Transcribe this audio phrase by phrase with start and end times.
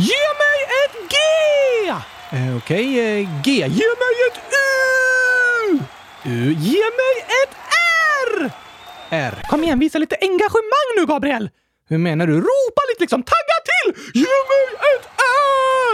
[0.00, 1.16] Ge mig ett G!
[2.36, 3.50] Eh, Okej, eh, G.
[3.52, 4.38] Ge mig ett
[5.72, 5.78] U!
[6.24, 6.54] U.
[6.58, 7.56] Ge mig ett
[8.30, 8.50] R!
[9.10, 9.42] R.
[9.50, 11.50] Kom igen, visa lite engagemang nu, Gabriel!
[11.88, 12.32] Hur menar du?
[12.34, 13.22] Ropa lite liksom!
[13.22, 14.02] Tagga till!
[14.14, 15.08] Ge mig ett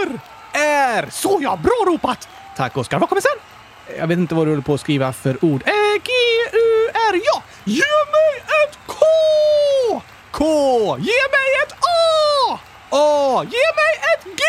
[0.03, 0.19] R!
[0.61, 1.07] R!
[1.11, 2.27] Så ja, bra ropat!
[2.57, 2.99] Tack, Oskar.
[2.99, 3.39] Vad kommer sen?
[3.99, 5.63] Jag vet inte vad du håller på att skriva för ord.
[5.65, 6.11] Eh, G,
[6.53, 7.21] U, R.
[7.25, 7.43] Ja!
[7.63, 7.81] Ge
[8.11, 8.95] mig ett K!
[10.31, 10.45] K!
[10.99, 11.73] Ge mig ett
[12.97, 13.43] A!
[13.43, 14.43] Ge mig ett G!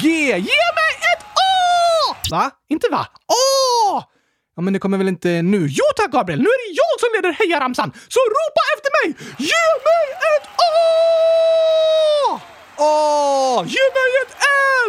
[0.00, 0.08] G!
[0.26, 2.16] Ge mig ett A!
[2.30, 2.50] Va?
[2.68, 3.00] Inte va?
[3.26, 4.04] A!
[4.56, 5.66] Ja, men det kommer väl inte nu?
[5.70, 6.38] Jo tack Gabriel!
[6.40, 7.92] Nu är det jag som leder hejaramsan!
[8.08, 9.16] Så ropa efter mig!
[9.38, 10.06] Ge mig
[10.36, 12.40] ett A!
[12.76, 13.64] A!
[13.66, 14.36] Ge mig ett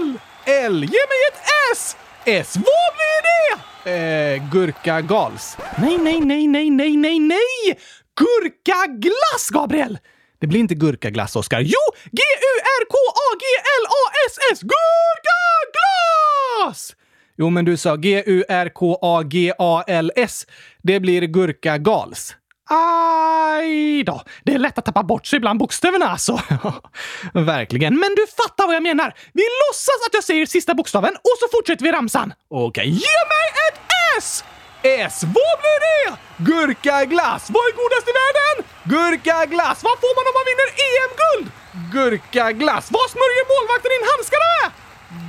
[0.02, 0.20] L!
[0.46, 0.84] L!
[0.84, 1.40] Ge mig ett
[1.74, 1.96] S!
[2.26, 2.56] S!
[2.56, 3.52] Vad blir det?
[3.92, 5.58] Eh, Gurka Gals.
[5.78, 7.80] Nej, nej, nej, nej, nej, nej, nej!
[8.20, 10.00] Gurkaglass, Gabriel!
[10.42, 11.60] Det blir inte gurkaglass, Oskar.
[11.62, 11.80] Jo!
[12.12, 14.62] G-U-R-K-A-G-L-A-S-S!
[14.62, 16.96] Gurkaglass!
[17.38, 20.46] Jo, men du sa G-U-R-K-A-G-A-L-S.
[20.84, 22.36] Det blir gurkagals.
[22.70, 24.22] Aj då!
[24.44, 26.42] Det är lätt att tappa bort sig bland bokstäverna alltså.
[27.34, 28.00] Verkligen.
[28.00, 29.14] Men du fattar vad jag menar.
[29.34, 32.34] Vi låtsas att jag säger sista bokstaven och så fortsätter vi ramsan.
[32.50, 32.94] Okej, ge
[33.34, 33.80] mig ett
[34.18, 34.44] S!
[34.84, 36.16] S, vad blir det?
[36.38, 37.50] Gurkaglass!
[37.50, 38.56] Vad är godast i världen?
[38.84, 39.84] Gurkaglass!
[39.84, 41.48] Vad får man om man vinner EM-guld?
[41.92, 42.88] Gurkaglass!
[42.92, 44.72] Vad smörjer målvakten in handskarna med?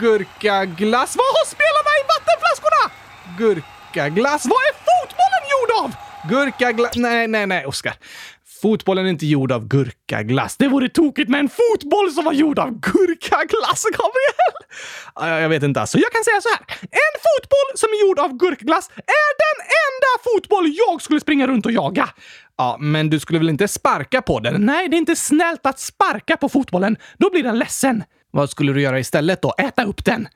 [0.01, 1.17] Gurkaglass!
[1.17, 2.83] Vad har spelarna i vattenflaskorna?
[3.39, 4.47] Gurkaglass!
[4.47, 5.91] Vad är fotbollen gjord av?
[6.31, 6.97] Gurkaglass...
[6.97, 7.95] Nej, nej, nej, Oskar.
[8.63, 10.57] Fotbollen är inte gjord av gurkaglass.
[10.57, 15.43] Det vore tokigt med en fotboll som var gjord av gurkaglass, Gabriel!
[15.43, 15.99] Jag vet inte alltså.
[15.99, 16.61] Jag kan säga så här.
[16.81, 21.67] En fotboll som är gjord av gurkaglass är den enda fotboll jag skulle springa runt
[21.67, 22.09] och jaga.
[22.63, 24.67] Ja, men du skulle väl inte sparka på den?
[24.67, 26.97] Nej, det är inte snällt att sparka på fotbollen.
[27.19, 28.05] Då blir den ledsen.
[28.31, 29.55] Vad skulle du göra istället då?
[29.59, 30.29] Äta upp den?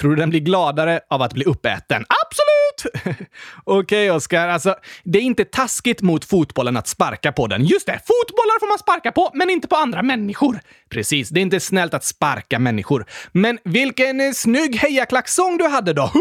[0.00, 2.04] Tror du den blir gladare av att bli uppäten?
[2.08, 3.06] Absolut!
[3.64, 4.48] Okej, Oskar.
[4.48, 7.64] Alltså, det är inte taskigt mot fotbollen att sparka på den.
[7.64, 10.60] Just det, fotbollar får man sparka på, men inte på andra människor.
[10.88, 13.06] Precis, det är inte snällt att sparka människor.
[13.32, 16.12] Men vilken eh, snygg hejaklacksång du hade då!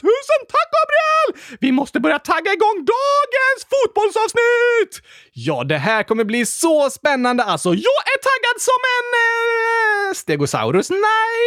[0.00, 1.58] Tusen tack, Gabriel!
[1.60, 4.92] Vi måste börja tagga igång dagens fotbollsavsnitt!
[5.32, 7.68] Ja, det här kommer bli så spännande alltså.
[7.68, 9.08] Jag är taggad som en...
[9.22, 10.90] Eh, stegosaurus?
[10.90, 11.42] Nej,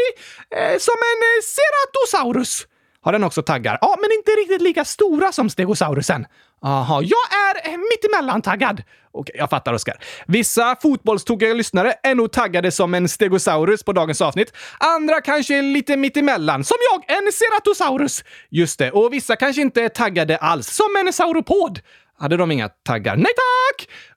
[0.51, 2.67] eh, som en eh, ceratosaurus.
[3.01, 3.77] Har den också taggar?
[3.81, 6.25] Ja, men inte riktigt lika stora som stegosaurusen.
[6.61, 8.83] Aha, jag är mittemellan taggad.
[9.11, 9.95] Okej, jag fattar Oskar.
[10.27, 14.53] Vissa fotbollstokiga lyssnare är nog taggade som en stegosaurus på dagens avsnitt.
[14.79, 18.23] Andra kanske är lite mittemellan, som jag, en ceratosaurus.
[18.49, 21.79] Just det, och vissa kanske inte är taggade alls, som en sauropod.
[22.19, 23.15] Hade de inga taggar?
[23.15, 23.56] Nej tack!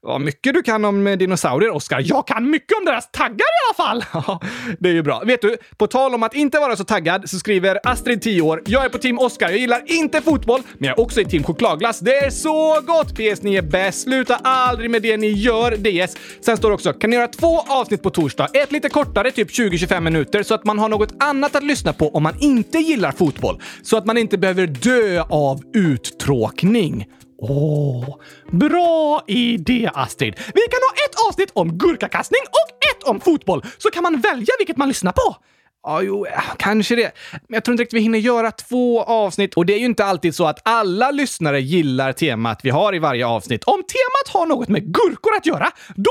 [0.02, 2.02] Vad mycket du kan om eh, dinosaurier, Oskar.
[2.04, 4.04] Jag kan mycket om deras taggar i alla fall!
[4.26, 4.41] Ja,
[4.78, 5.22] det är ju bra.
[5.26, 8.62] Vet du, på tal om att inte vara så taggad så skriver Astrid, 10 år,
[8.66, 9.50] jag är på team Oskar.
[9.50, 12.00] Jag gillar inte fotboll, men jag är också i team chokladglass.
[12.00, 13.14] Det är så gott!
[13.14, 14.02] PS, ni är bäst.
[14.02, 15.70] Sluta aldrig med det ni gör.
[15.70, 16.16] DS.
[16.40, 18.48] Sen står det också, kan ni göra två avsnitt på torsdag?
[18.54, 22.08] Ett lite kortare, typ 20-25 minuter, så att man har något annat att lyssna på
[22.16, 23.62] om man inte gillar fotboll.
[23.82, 27.06] Så att man inte behöver dö av uttråkning.
[27.42, 28.18] Åh,
[28.52, 30.34] bra idé Astrid!
[30.36, 34.54] Vi kan ha ett avsnitt om gurkakastning och ett om fotboll, så kan man välja
[34.58, 35.36] vilket man lyssnar på.
[35.82, 37.12] Ja, jo, kanske det.
[37.32, 39.54] Men jag tror inte riktigt vi hinner göra två avsnitt.
[39.54, 42.98] Och det är ju inte alltid så att alla lyssnare gillar temat vi har i
[42.98, 43.64] varje avsnitt.
[43.64, 46.10] Om temat har något med gurkor att göra, då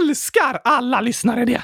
[0.00, 1.62] älskar alla lyssnare det!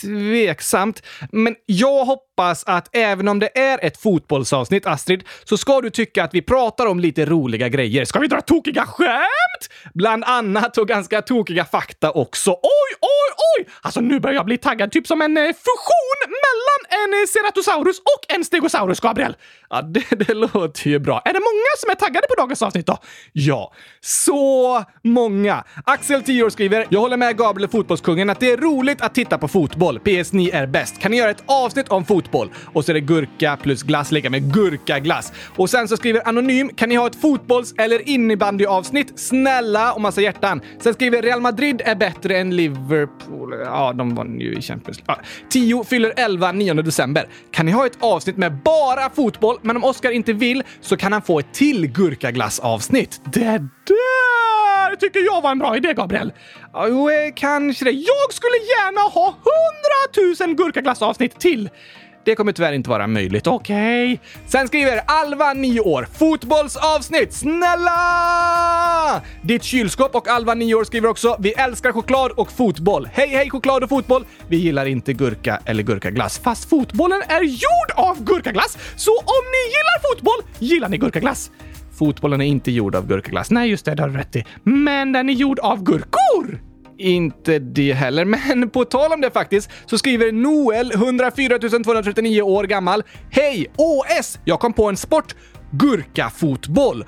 [0.00, 1.02] Tveksamt.
[1.32, 6.24] Men jag hoppas att även om det är ett fotbollsavsnitt, Astrid, så ska du tycka
[6.24, 8.04] att vi pratar om lite roliga grejer.
[8.04, 9.92] Ska vi dra tokiga skämt?
[9.94, 12.50] Bland annat och ganska tokiga fakta också.
[12.50, 13.68] Oj, oj, oj!
[13.82, 17.98] Alltså nu börjar jag bli taggad, typ som en eh, fusion mellan en eh, ceratosaurus
[17.98, 19.36] och en stegosaurus, Gabriel.
[19.70, 21.22] Ja, det, det låter ju bra.
[21.24, 22.98] Är det många som är taggade på dagens avsnitt då?
[23.32, 25.64] Ja, så många.
[25.84, 29.38] Axel, 10 år, skriver “Jag håller med Gabriel, fotbollskungen, att det är roligt att titta
[29.38, 30.00] på fotboll.
[30.00, 31.00] PS, ni är bäst.
[31.00, 32.27] Kan ni göra ett avsnitt om fotboll?”
[32.64, 35.32] Och så är det gurka plus glass lika med gurkaglass.
[35.56, 39.20] Och sen så skriver Anonym “Kan ni ha ett fotbolls eller innebandyavsnitt?
[39.20, 40.60] Snälla!” och massa hjärtan.
[40.80, 45.22] Sen skriver “Real Madrid är bättre än Liverpool.” Ja, de vann ju i Champions League.
[45.22, 45.28] Ja.
[45.48, 47.28] 10 fyller 11 9 december.
[47.50, 51.12] Kan ni ha ett avsnitt med bara fotboll, men om Oscar inte vill så kan
[51.12, 53.20] han få ett till gurkaglassavsnitt.
[53.24, 56.32] Det där tycker jag var en bra idé, Gabriel.
[56.72, 57.90] Ja, Jo, eh, kanske det.
[57.90, 61.70] Jag skulle gärna ha hundratusen gurkaglassavsnitt till.
[62.24, 63.46] det kommer tyvärr inte vara möjligt.
[63.46, 64.12] Okej.
[64.12, 64.18] Okay.
[64.46, 66.08] Sen skriver Alva, 9 år.
[66.18, 67.32] Fotbollsavsnitt!
[67.34, 69.22] Snälla!
[69.42, 73.08] Ditt kylskåp och Alva, 9 år, skriver också Vi älskar choklad och fotboll.
[73.12, 74.24] Hej, hej choklad och fotboll!
[74.48, 76.38] Vi gillar inte gurka eller gurkaglass.
[76.38, 78.78] Fast fotbollen är gjord av gurkaglass!
[78.96, 81.50] Så om ni gillar fotboll gillar ni gurkaglass.
[81.98, 83.50] Fotbollen är inte gjord av gurkaglass.
[83.50, 84.44] Nej, just det, det har du rätt i.
[84.62, 86.60] Men den är gjord av gurkor!
[86.98, 92.64] Inte det heller, men på tal om det faktiskt så skriver Noel, 104 239 år
[92.64, 93.02] gammal.
[93.30, 93.66] Hej!
[93.76, 94.38] OS!
[94.44, 95.34] Jag kom på en sport.
[95.70, 97.04] Gurkafotboll.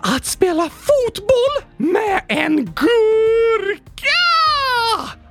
[0.00, 3.80] Att spela fotboll med en gurka!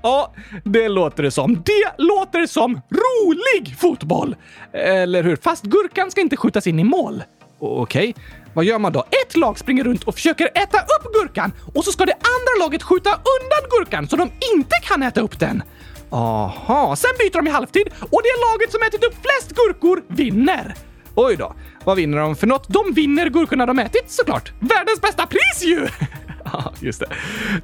[0.03, 1.53] Ja, det låter det som.
[1.53, 4.35] Det låter som rolig fotboll!
[4.73, 5.35] Eller hur?
[5.35, 7.23] Fast gurkan ska inte skjutas in i mål.
[7.59, 8.23] Okej, okay
[8.53, 8.99] vad gör man då?
[8.99, 12.83] Ett lag springer runt och försöker äta upp gurkan och så ska det andra laget
[12.83, 14.23] skjuta undan gurkan så de
[14.53, 15.63] inte kan äta upp den.
[16.11, 20.75] Aha, sen byter de i halvtid och det laget som ätit upp flest gurkor vinner.
[21.15, 22.67] Oj då, vad vinner de för något?
[22.69, 24.53] De vinner gurkorna de ätit såklart.
[24.59, 25.87] Världens bästa pris ju!
[26.53, 27.07] Ja, just det.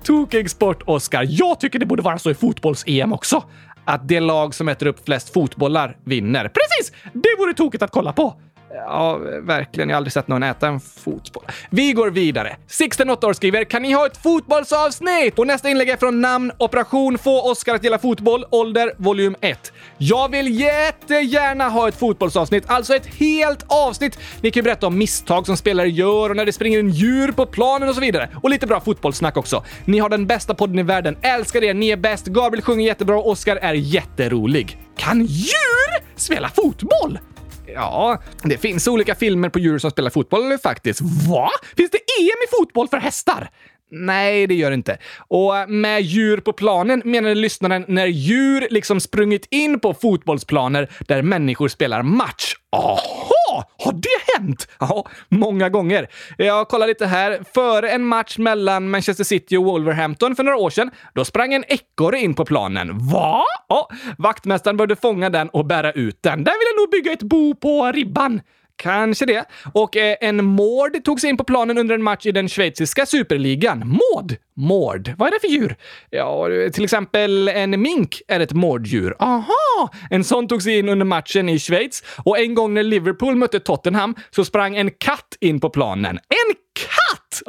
[0.03, 1.25] Tokig sport, Oscar.
[1.29, 3.43] Jag tycker det borde vara så i fotbolls-EM också.
[3.85, 6.41] Att det lag som äter upp flest fotbollar vinner.
[6.41, 6.93] Precis!
[7.13, 8.41] Det vore tokigt att kolla på.
[8.75, 9.89] Ja, verkligen.
[9.89, 11.44] Jag har aldrig sett någon äta en fotboll.
[11.69, 12.56] Vi går vidare.
[12.68, 16.51] Sixten, 8 år, skriver “Kan ni ha ett fotbollsavsnitt?” Och nästa inlägg är från namn
[16.57, 19.74] Operation Få Oscar att gilla fotboll, ålder, volym 1.
[19.98, 24.19] Jag vill jättegärna ha ett fotbollsavsnitt, alltså ett helt avsnitt.
[24.42, 27.31] Ni kan ju berätta om misstag som spelare gör och när det springer en djur
[27.31, 28.30] på planen och så vidare.
[28.44, 29.63] Och lite bra fotbollssnack också.
[29.86, 31.18] Ni har den bästa podden i världen.
[31.22, 32.25] Älskar er, ni är bäst.
[32.25, 34.77] Gabriel sjunger jättebra och Oskar är jätterolig.
[34.98, 37.19] Kan djur spela fotboll?
[37.67, 41.01] Ja, det finns olika filmer på djur som spelar fotboll faktiskt.
[41.01, 41.50] Va?
[41.77, 43.50] Finns det EM i fotboll för hästar?
[43.91, 44.97] Nej, det gör det inte.
[45.27, 50.89] Och eh, med djur på planen menade lyssnaren när djur liksom sprungit in på fotbollsplaner
[51.07, 52.53] där människor spelar match.
[52.71, 53.65] Aha!
[53.77, 54.67] Har det hänt?
[54.79, 56.07] Ja, många gånger.
[56.37, 57.39] Jag kollar lite här.
[57.53, 61.63] Före en match mellan Manchester City och Wolverhampton för några år sedan, då sprang en
[61.67, 63.07] ekorre in på planen.
[63.07, 63.43] Va?
[63.67, 66.43] Ja, vaktmästaren började fånga den och bära ut den.
[66.43, 68.41] Den ville nog bygga ett bo på ribban.
[68.77, 69.45] Kanske det.
[69.74, 73.06] Och eh, en mård tog sig in på planen under en match i den schweiziska
[73.06, 73.80] superligan.
[73.80, 74.36] Mård?
[74.56, 75.13] Mård.
[75.18, 75.75] Vad är det för djur?
[76.10, 79.16] Ja, till exempel en mink är ett mårddjur.
[79.19, 79.89] Aha!
[80.10, 83.60] En sån tog sig in under matchen i Schweiz och en gång när Liverpool mötte
[83.60, 86.18] Tottenham så sprang en katt in på planen.
[86.18, 87.42] En katt!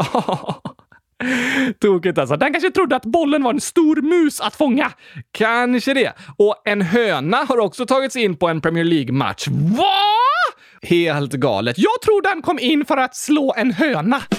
[1.81, 2.37] Tokigt alltså.
[2.37, 4.93] Den kanske trodde att bollen var en stor mus att fånga.
[5.33, 6.13] Kanske det.
[6.39, 9.47] Och en höna har också tagit sig in på en Premier League-match.
[9.49, 9.93] Va?
[10.83, 11.79] Helt galet.
[11.79, 14.23] Jag tror den kom in för att slå en höna.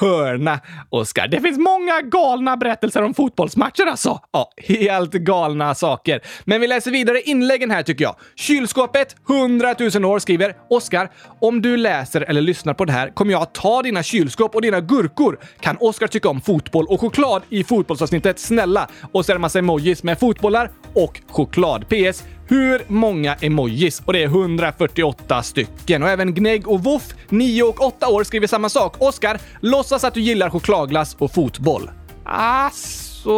[0.00, 0.60] hörna,
[0.90, 1.28] Oskar.
[1.28, 4.20] Det finns många galna berättelser om fotbollsmatcher alltså.
[4.32, 6.20] Ja, helt galna saker.
[6.44, 8.16] Men vi läser vidare inläggen här tycker jag.
[8.36, 11.10] Kylskåpet 100 000 år skriver Oskar,
[11.40, 14.62] om du läser eller lyssnar på det här kommer jag att ta dina kylskåp och
[14.62, 15.38] dina gurkor.
[15.60, 18.38] Kan Oskar tycka om fotboll och choklad i fotbollsavsnittet?
[18.38, 18.88] Snälla!
[19.12, 21.88] Och så är det massa emojis med fotbollar och choklad.
[21.88, 26.02] PS hur många emojis och det är 148 stycken.
[26.02, 28.96] Och även Gnägg och Voff, 9 och 8 år, skriver samma sak.
[28.98, 31.90] Oskar, låtsas att du gillar chokladglass och fotboll.
[32.24, 33.30] Alltså...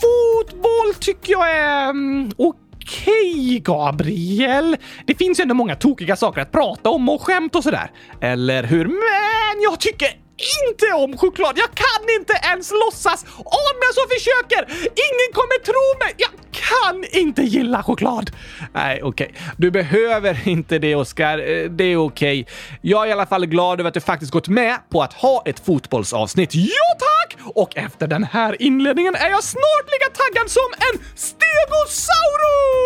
[0.00, 1.94] Fotboll tycker jag är
[2.36, 4.76] okej, okej, Gabriel.
[5.06, 7.90] Det finns ju ändå många tokiga saker att prata om och skämt och sådär.
[8.20, 8.84] Eller hur?
[8.84, 11.58] Men jag tycker inte om choklad.
[11.58, 14.62] Jag kan inte ens låtsas om jag så försöker.
[15.08, 16.14] Ingen kommer tro mig.
[16.16, 18.30] Jag kan inte gilla choklad.
[18.74, 19.26] Nej, okej.
[19.26, 19.42] Okay.
[19.56, 21.38] Du behöver inte det, Oskar.
[21.38, 22.40] Eh, det är okej.
[22.40, 22.54] Okay.
[22.80, 25.42] Jag är i alla fall glad över att du faktiskt gått med på att ha
[25.46, 26.54] ett fotbollsavsnitt.
[26.54, 27.36] Ja, tack!
[27.54, 32.77] Och efter den här inledningen är jag snart lika taggad som en stegosaurus!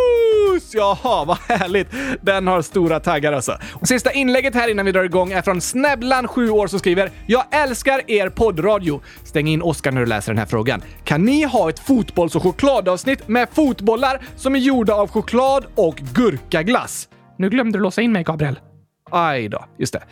[0.82, 1.88] Jaha, vad härligt.
[2.20, 3.58] Den har stora taggar alltså.
[3.72, 7.10] Och sista inlägget här innan vi drar igång är från Snäbblan, 7 år, som skriver
[7.26, 9.00] “Jag älskar er poddradio.
[9.24, 10.82] Stäng in Oskar när du läser den här frågan.
[11.04, 15.96] Kan ni ha ett fotbolls och chokladavsnitt med fotbollar som är gjorda av choklad och
[15.96, 17.08] gurkaglass?”
[17.38, 18.58] Nu glömde du låsa in mig, Gabriel.
[19.10, 20.02] Aj då, just det.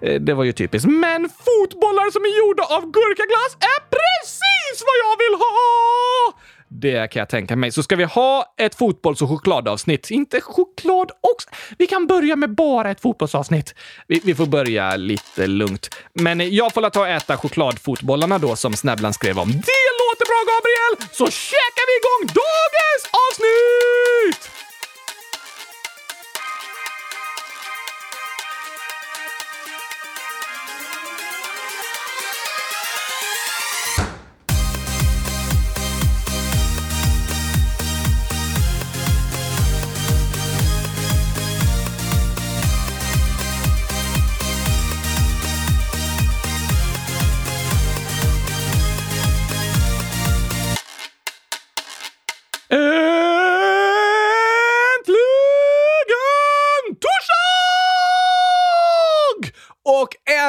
[0.00, 0.88] Eh, det var ju typiskt.
[0.88, 6.59] Men fotbollar som är gjorda av gurkaglass är precis vad jag vill ha!
[6.72, 7.72] Det kan jag tänka mig.
[7.72, 10.10] Så ska vi ha ett fotbolls och chokladavsnitt?
[10.10, 11.48] Inte choklad också?
[11.78, 13.74] Vi kan börja med bara ett fotbollsavsnitt.
[14.06, 15.90] Vi, vi får börja lite lugnt.
[16.12, 19.48] Men jag får ta och äta chokladfotbollarna då som Snabblan skrev om.
[19.48, 21.08] Det låter bra, Gabriel!
[21.12, 24.59] Så käkar vi igång dagens avsnitt!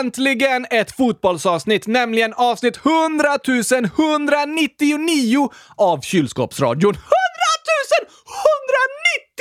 [0.01, 6.93] Äntligen ett fotbollsavsnitt, nämligen avsnitt 100 199 av Kylskåpsradion.
[6.93, 7.01] 100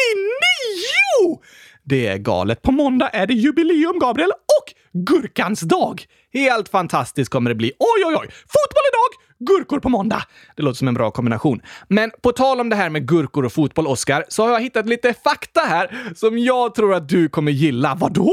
[0.00, 1.40] 199!
[1.84, 2.62] Det är galet.
[2.62, 6.04] På måndag är det jubileum, Gabriel, och gurkans dag.
[6.32, 7.72] Helt fantastiskt kommer det bli.
[7.78, 8.26] Oj, oj, oj!
[8.26, 10.22] Fotboll idag, gurkor på måndag.
[10.56, 11.62] Det låter som en bra kombination.
[11.88, 14.86] Men på tal om det här med gurkor och fotboll, Oskar, så har jag hittat
[14.86, 17.94] lite fakta här som jag tror att du kommer gilla.
[17.94, 18.32] Vadå?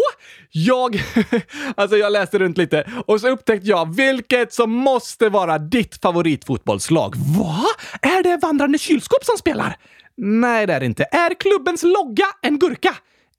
[0.52, 1.02] Jag...
[1.76, 7.16] alltså, jag läste runt lite och så upptäckte jag vilket som måste vara ditt favoritfotbollslag.
[7.16, 7.66] Va?
[8.02, 9.76] Är det Vandrande kylskåp som spelar?
[10.18, 11.04] Nej, det är det inte.
[11.04, 12.96] Är klubbens logga en gurka?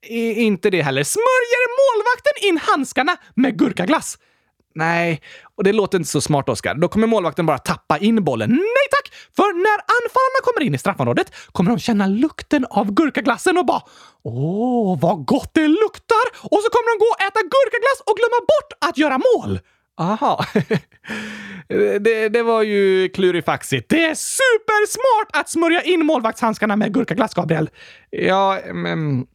[0.07, 1.03] I, inte det heller.
[1.03, 4.17] Smörjer målvakten in handskarna med gurkaglass?
[4.75, 5.21] Nej,
[5.55, 6.75] och det låter inte så smart, Oskar.
[6.75, 8.49] Då kommer målvakten bara tappa in bollen.
[8.49, 9.13] Nej tack!
[9.35, 13.81] För när anfallarna kommer in i straffområdet kommer de känna lukten av gurkaglassen och bara
[14.23, 18.39] “Åh, vad gott det luktar!” och så kommer de gå och äta gurkaglass och glömma
[18.51, 19.59] bort att göra mål.
[19.99, 20.45] Aha.
[21.99, 23.89] det, det var ju klurifaxigt.
[23.89, 27.69] Det är supersmart att smörja in målvaktshandskarna med gurkaglass, Gabriel.
[28.09, 29.25] Ja, men...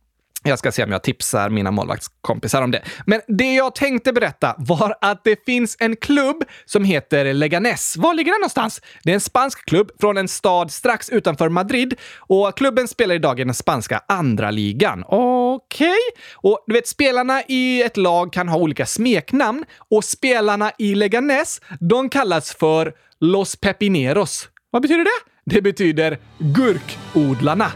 [0.47, 2.83] Jag ska se om jag tipsar mina målvaktskompisar om det.
[3.07, 7.97] Men det jag tänkte berätta var att det finns en klubb som heter Leganes.
[7.97, 8.81] Var ligger den någonstans?
[9.03, 13.41] Det är en spansk klubb från en stad strax utanför Madrid och klubben spelar idag
[13.41, 15.05] i den spanska andra ligan.
[15.07, 15.89] Okej?
[15.89, 15.97] Okay.
[16.35, 21.61] Och du vet, spelarna i ett lag kan ha olika smeknamn och spelarna i Leganes,
[21.81, 24.49] de kallas för Los Pepineros.
[24.71, 25.55] Vad betyder det?
[25.55, 27.73] Det betyder gurkodlarna.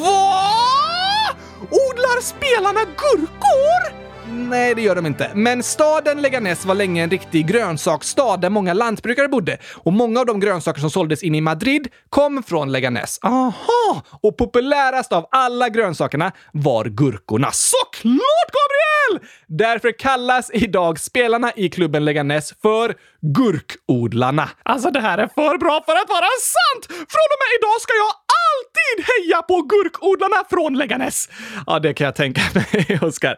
[0.00, 0.25] Vad?
[2.16, 4.06] Odlar spelarna gurkor?
[4.28, 5.30] Nej, det gör de inte.
[5.34, 9.58] Men staden Leganes var länge en riktig grönsaksstad där många lantbrukare bodde.
[9.74, 13.18] Och många av de grönsaker som såldes in i Madrid kom från Leganes.
[13.22, 14.02] Aha!
[14.22, 17.48] Och populärast av alla grönsakerna var gurkorna.
[17.52, 19.28] Såklart, Gabriel!
[19.46, 24.48] Därför kallas idag spelarna i klubben Leganes för gurkodlarna.
[24.62, 26.86] Alltså, det här är för bra för att vara sant!
[26.86, 28.12] Från och med idag ska jag
[28.86, 31.28] alltid heja på gurkodlarna från Leganes!
[31.66, 33.36] Ja, det kan jag tänka mig, Oskar.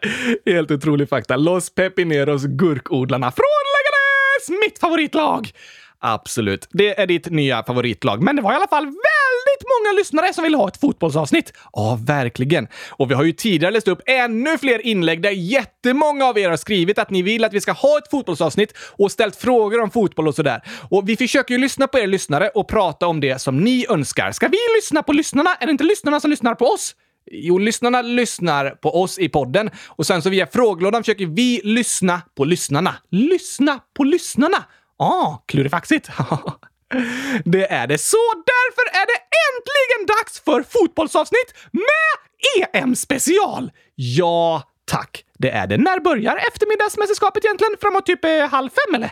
[0.51, 1.37] Helt otrolig fakta.
[1.37, 4.61] Los Pepineros gurkodlarna från Leganes!
[4.67, 5.53] Mitt favoritlag!
[6.01, 6.69] Absolut.
[6.71, 8.23] Det är ditt nya favoritlag.
[8.23, 11.53] Men det var i alla fall väldigt många lyssnare som vill ha ett fotbollsavsnitt.
[11.73, 12.69] Ja, verkligen.
[12.91, 16.57] Och vi har ju tidigare läst upp ännu fler inlägg där jättemånga av er har
[16.57, 20.29] skrivit att ni vill att vi ska ha ett fotbollsavsnitt och ställt frågor om fotboll
[20.29, 20.63] och sådär.
[20.91, 24.33] Och vi försöker ju lyssna på er lyssnare och prata om det som ni önskar.
[24.33, 25.55] Ska vi lyssna på lyssnarna?
[25.61, 26.95] Är det inte lyssnarna som lyssnar på oss?
[27.31, 32.23] Jo, lyssnarna lyssnar på oss i podden och sen så via frågelådan försöker vi lyssna
[32.37, 32.95] på lyssnarna.
[33.11, 34.65] Lyssna på lyssnarna!
[34.99, 36.09] Ah, klurifaxigt.
[37.45, 37.99] det är det.
[37.99, 38.17] Så
[38.47, 42.15] därför är det äntligen dags för fotbollsavsnitt med
[42.73, 43.71] EM-special!
[43.95, 45.25] Ja, tack.
[45.39, 45.77] Det är det.
[45.77, 47.75] När börjar eftermiddagsmästerskapet egentligen?
[47.81, 49.11] Framåt typ eh, halv fem, eller?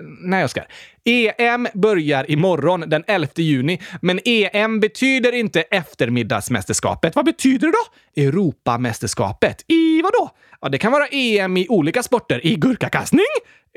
[0.00, 0.66] Mm, nej, Oskar.
[1.04, 7.16] EM börjar imorgon den 11 juni, men EM betyder inte eftermiddagsmästerskapet.
[7.16, 8.22] Vad betyder det då?
[8.22, 9.64] Europamästerskapet.
[9.68, 10.30] I vad då?
[10.60, 12.46] Ja, det kan vara EM i olika sporter.
[12.46, 13.24] I gurkakastning?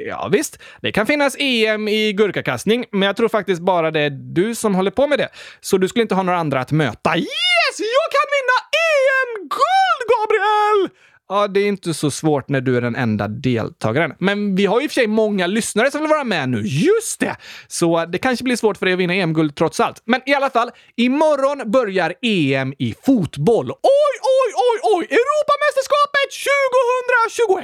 [0.06, 0.60] Ja, visst.
[0.82, 4.75] Det kan finnas EM i gurkakastning, men jag tror faktiskt bara det är du som
[4.75, 5.29] håller på med det.
[5.60, 7.18] Så du skulle inte ha några andra att möta.
[7.18, 7.75] Yes!
[7.77, 10.89] Jag kan vinna EM-guld, Gabriel!
[11.32, 14.13] Ja, det är inte så svårt när du är den enda deltagaren.
[14.20, 16.62] Men vi har ju i och för sig många lyssnare som vill vara med nu.
[16.62, 17.36] Just det!
[17.68, 20.01] Så det kanske blir svårt för dig att vinna EM-guld trots allt.
[20.06, 23.72] Men i alla fall, imorgon börjar EM i fotboll.
[23.72, 25.06] Oj, oj, oj, oj!
[25.06, 26.29] Europamästerskapet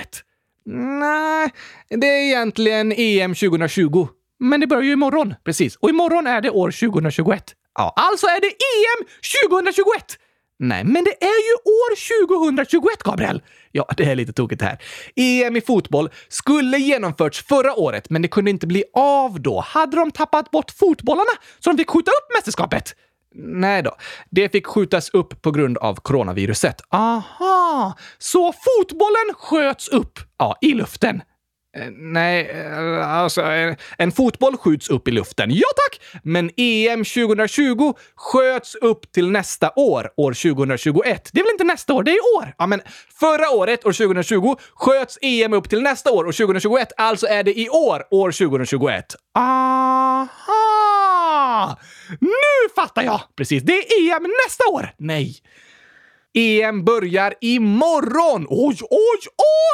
[0.01, 0.34] 2021!
[0.65, 1.49] Nej,
[1.89, 4.07] det är egentligen EM 2020.
[4.39, 5.33] Men det börjar ju imorgon.
[5.43, 5.75] Precis.
[5.75, 7.53] Och imorgon är det år 2021.
[7.75, 9.07] Ja, alltså är det EM
[9.57, 10.17] 2021!
[10.59, 13.41] Nej, men det är ju år 2021, Gabriel!
[13.71, 14.77] Ja, det är lite tokigt här.
[15.15, 19.59] EM i fotboll skulle genomförts förra året, men det kunde inte bli av då.
[19.59, 22.95] Hade de tappat bort fotbollarna så de fick skjuta upp mästerskapet?
[23.37, 23.95] Nej då.
[24.29, 26.81] Det fick skjutas upp på grund av coronaviruset.
[26.89, 27.97] Aha!
[28.17, 30.19] Så fotbollen sköts upp?
[30.37, 31.21] Ja, i luften.
[31.77, 33.41] Eh, nej, eh, alltså
[33.97, 35.49] en fotboll skjuts upp i luften.
[35.51, 36.21] Ja tack!
[36.23, 41.29] Men EM 2020 sköts upp till nästa år, år 2021.
[41.33, 42.53] Det är väl inte nästa år, det är i år?
[42.57, 42.81] Ja, men
[43.19, 46.91] förra året, år 2020, sköts EM upp till nästa år, år 2021.
[46.97, 49.15] Alltså är det i år, år 2021.
[49.37, 50.54] Aha!
[52.19, 53.21] Nu fattar jag!
[53.37, 54.89] Precis, det är EM nästa år.
[54.97, 55.35] Nej.
[56.37, 58.45] EM börjar imorgon!
[58.49, 59.19] Oj, oj,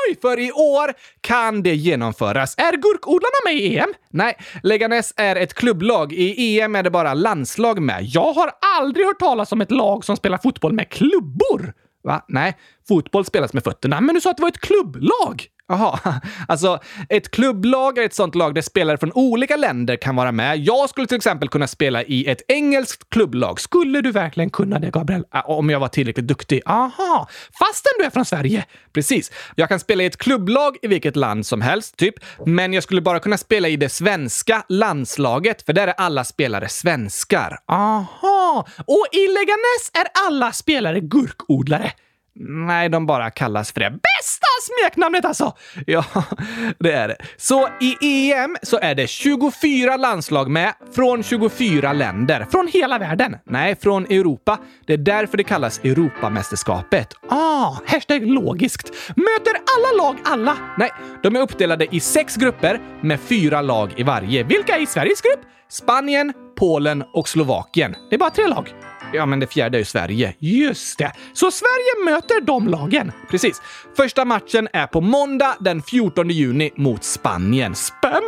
[0.07, 0.17] oj!
[0.21, 2.55] För i år kan det genomföras.
[2.57, 3.93] Är gurkodlarna med i EM?
[4.09, 6.13] Nej, Leganes är ett klubblag.
[6.13, 8.03] I EM är det bara landslag med.
[8.03, 11.73] Jag har aldrig hört talas om ett lag som spelar fotboll med klubbor.
[12.03, 12.25] Va?
[12.27, 12.57] Nej,
[12.87, 14.01] fotboll spelas med fötterna.
[14.01, 15.47] Men du sa att det var ett klubblag!
[15.67, 20.31] Jaha, alltså ett klubblag är ett sånt lag där spelare från olika länder kan vara
[20.31, 20.57] med.
[20.57, 23.59] Jag skulle till exempel kunna spela i ett engelskt klubblag.
[23.59, 25.25] Skulle du verkligen kunna det, Gabriel?
[25.29, 26.61] Ah, om jag var tillräckligt duktig?
[26.65, 27.27] Aha,
[27.59, 28.65] fastän du är från Sverige?
[28.93, 29.31] Precis.
[29.55, 32.15] Jag kan spela i ett klubblag i vilket land som helst, typ.
[32.45, 36.69] Men jag skulle bara kunna spela i det svenska landslaget, för där är alla spelare
[36.69, 37.57] svenskar.
[37.67, 38.67] Aha!
[38.77, 41.91] Och i Leganes är alla spelare gurkodlare.
[42.35, 43.89] Nej, de bara kallas för det.
[43.89, 45.53] Bästa smeknamnet alltså!
[45.87, 46.05] Ja,
[46.79, 47.17] det är det.
[47.37, 52.47] Så i EM så är det 24 landslag med från 24 länder.
[52.51, 53.37] Från hela världen.
[53.45, 54.59] Nej, från Europa.
[54.87, 57.13] Det är därför det kallas Europamästerskapet.
[57.29, 58.91] Ah, hashtag logiskt.
[59.07, 60.57] Möter alla lag alla?
[60.77, 60.91] Nej,
[61.23, 64.43] de är uppdelade i sex grupper med fyra lag i varje.
[64.43, 65.41] Vilka är i Sveriges grupp?
[65.69, 67.95] Spanien, Polen och Slovakien.
[68.09, 68.73] Det är bara tre lag.
[69.13, 70.33] Ja, men det fjärde är ju Sverige.
[70.39, 71.11] Just det.
[71.33, 73.11] Så Sverige möter de lagen.
[73.29, 73.61] Precis.
[73.97, 77.75] Första matchen är på måndag den 14 juni mot Spanien.
[77.75, 78.21] Spännande!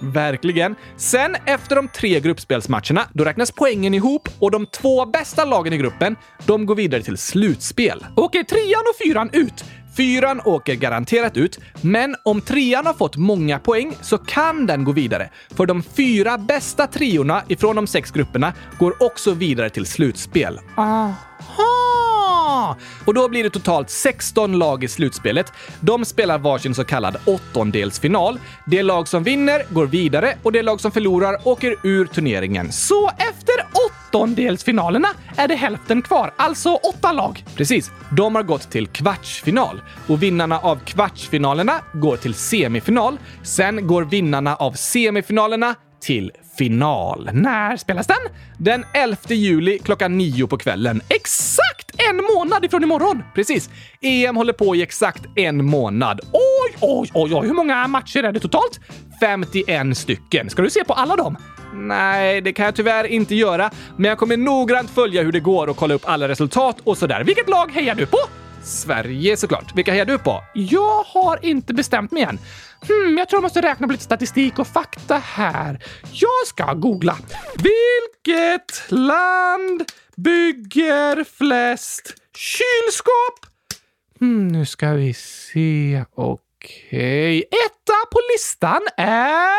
[0.00, 0.74] Verkligen.
[0.96, 5.78] Sen efter de tre gruppspelsmatcherna, då räknas poängen ihop och de två bästa lagen i
[5.78, 8.06] gruppen, de går vidare till slutspel.
[8.16, 9.64] Okej, trean och fyran ut
[9.96, 14.92] Fyran åker garanterat ut, men om trean har fått många poäng så kan den gå
[14.92, 15.30] vidare.
[15.50, 20.60] För de fyra bästa triorna ifrån de sex grupperna går också vidare till slutspel.
[20.76, 22.11] Aha!
[23.04, 25.52] Och då blir det totalt 16 lag i slutspelet.
[25.80, 28.38] De spelar varsin så kallad åttondelsfinal.
[28.66, 32.72] Det lag som vinner går vidare och det lag som förlorar åker ur turneringen.
[32.72, 33.54] Så efter
[33.88, 37.44] åttondelsfinalerna är det hälften kvar, alltså åtta lag.
[37.56, 37.90] Precis.
[38.16, 43.18] De har gått till kvartsfinal och vinnarna av kvartsfinalerna går till semifinal.
[43.42, 47.30] Sen går vinnarna av semifinalerna till final.
[47.32, 48.16] När spelas den?
[48.58, 51.00] Den 11 juli klockan nio på kvällen.
[51.08, 53.22] Exakt en månad ifrån imorgon!
[53.34, 53.70] Precis.
[54.00, 56.20] EM håller på i exakt en månad.
[56.32, 57.46] Oj, oj, oj, oj.
[57.46, 58.80] Hur många matcher är det totalt?
[59.20, 60.50] 51 stycken.
[60.50, 61.36] Ska du se på alla dem?
[61.74, 65.66] Nej, det kan jag tyvärr inte göra, men jag kommer noggrant följa hur det går
[65.66, 67.24] och kolla upp alla resultat och sådär.
[67.24, 68.18] Vilket lag hejar du på?
[68.64, 69.76] Sverige såklart.
[69.76, 70.42] Vilka hejar du på?
[70.54, 72.38] Jag har inte bestämt mig än.
[72.88, 75.84] Hmm, jag tror jag måste räkna på lite statistik och fakta här.
[76.12, 77.16] Jag ska googla.
[77.56, 79.82] Vilket land
[80.16, 83.46] bygger flest kylskåp?
[84.20, 86.04] Hmm, nu ska vi se.
[86.14, 86.38] Okej.
[86.92, 87.38] Okay.
[87.38, 89.58] Etta på listan är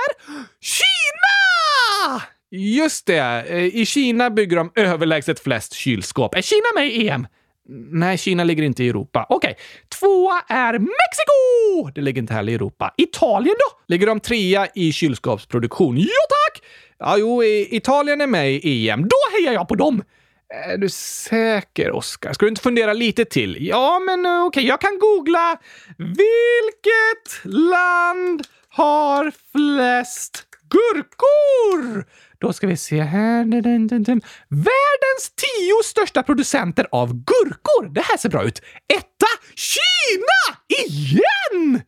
[0.62, 2.24] Kina!
[2.52, 3.46] Just det.
[3.48, 6.36] Eh, I Kina bygger de överlägset flest kylskåp.
[6.36, 7.28] Är Kina med i EM?
[7.70, 9.26] Nej, Kina ligger inte i Europa.
[9.30, 9.52] Okej.
[9.52, 9.64] Okay.
[10.00, 11.92] Tvåa är Mexiko!
[11.96, 12.94] Det ligger inte heller i Europa.
[12.98, 13.80] Italien då?
[13.88, 15.98] Ligger de trea i kylskåpsproduktion?
[15.98, 16.64] Ja, tack!
[17.00, 19.02] Ja, jo, Italien är med i EM.
[19.02, 20.04] Då hejar jag på dem!
[20.70, 22.34] Är du säker, Oskar?
[22.34, 23.58] Ska du inte fundera lite till?
[23.68, 25.58] Ja, men eh, okej, okay, jag kan googla.
[25.98, 32.06] Vilket land har flest gurkor?
[32.44, 33.44] Då ska vi se här.
[34.50, 37.94] Världens tio största producenter av gurkor.
[37.94, 38.62] Det här ser bra ut.
[38.94, 40.60] Etta, Kina!
[40.88, 41.82] Igen!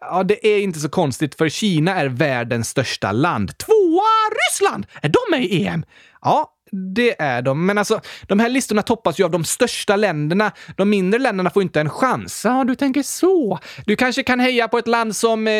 [0.00, 3.58] Ja, det är inte så konstigt för Kina är världens största land.
[3.58, 4.86] Tvåa, Ryssland!
[5.02, 5.84] Är de med i EM?
[6.22, 6.54] Ja,
[6.94, 7.66] det är de.
[7.66, 10.52] Men alltså, de här listorna toppas ju av de största länderna.
[10.76, 12.44] De mindre länderna får inte en chans.
[12.44, 13.58] Ja, du tänker så.
[13.86, 15.52] Du kanske kan heja på ett land som, eh,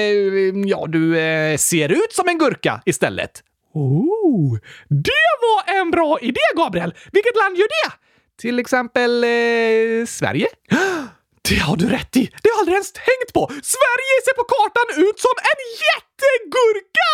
[0.67, 3.43] ja, du eh, ser ut som en gurka istället.
[3.75, 6.95] Oh, det var en bra idé, Gabriel!
[7.13, 7.93] Vilket land gör det?
[8.41, 10.47] Till exempel eh, Sverige?
[11.49, 12.21] Det har du rätt i!
[12.43, 13.47] Det har jag aldrig ens tänkt på!
[13.49, 17.11] Sverige ser på kartan ut som en jättegurka!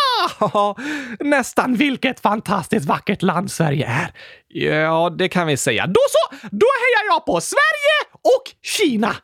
[1.36, 4.12] Nästan vilket fantastiskt vackert land Sverige är.
[4.48, 5.86] Ja, det kan vi säga.
[5.86, 6.36] Då så!
[6.50, 9.16] Då hejar jag på Sverige och Kina!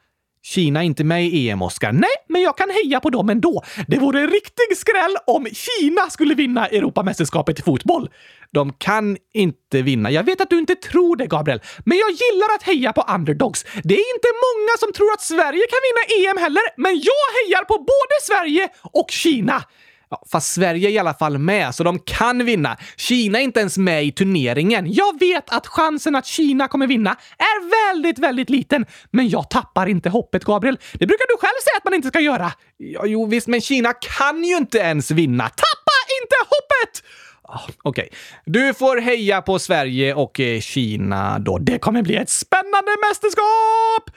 [0.44, 1.92] Kina är inte med i EM, Oscar.
[1.92, 3.62] Nej, men jag kan heja på dem ändå.
[3.86, 8.10] Det vore en riktig skräll om Kina skulle vinna Europamästerskapet i fotboll.
[8.52, 10.10] De kan inte vinna.
[10.10, 13.64] Jag vet att du inte tror det, Gabriel, men jag gillar att heja på underdogs.
[13.64, 17.64] Det är inte många som tror att Sverige kan vinna EM heller, men jag hejar
[17.64, 19.64] på både Sverige och Kina.
[20.12, 22.76] Ja, fast Sverige är i alla fall med, så de kan vinna.
[22.96, 24.92] Kina är inte ens med i turneringen.
[24.92, 28.86] Jag vet att chansen att Kina kommer vinna är väldigt, väldigt liten.
[29.10, 30.78] Men jag tappar inte hoppet, Gabriel.
[30.92, 32.52] Det brukar du själv säga att man inte ska göra.
[32.76, 35.44] Ja, jo, visst, men Kina kan ju inte ens vinna.
[35.44, 37.02] Tappa inte hoppet!
[37.48, 38.08] Ah, okej.
[38.08, 38.08] Okay.
[38.44, 41.58] Du får heja på Sverige och eh, Kina då.
[41.58, 44.10] Det kommer bli ett spännande mästerskap!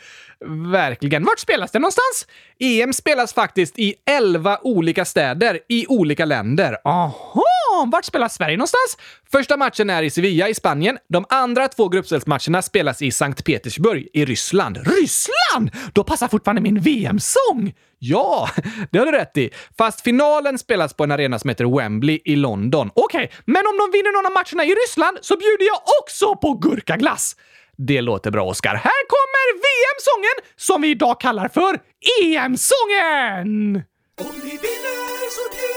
[0.72, 1.24] Verkligen.
[1.24, 2.28] Vart spelas det någonstans?
[2.60, 6.78] EM spelas faktiskt i 11 olika städer i olika länder.
[6.84, 7.55] Aha!
[7.72, 8.98] Jaha, vart spelar Sverige någonstans?
[9.32, 10.98] Första matchen är i Sevilla i Spanien.
[11.10, 14.78] De andra två gruppspelsmatcherna spelas i Sankt Petersburg i Ryssland.
[14.78, 15.72] Ryssland?
[15.94, 17.74] Då passar fortfarande min VM-sång!
[18.00, 18.50] Ja,
[18.92, 19.50] det har du rätt i.
[19.78, 22.92] Fast finalen spelas på en arena som heter Wembley i London.
[22.96, 26.36] Okej, okay, men om de vinner någon av matcherna i Ryssland så bjuder jag också
[26.36, 27.36] på gurkaglass.
[27.78, 28.76] Det låter bra, Oskar.
[28.76, 31.80] Här kommer VM-sången som vi idag kallar för
[32.22, 33.84] EM-sången!
[34.22, 35.75] Om ni vinner så bjuder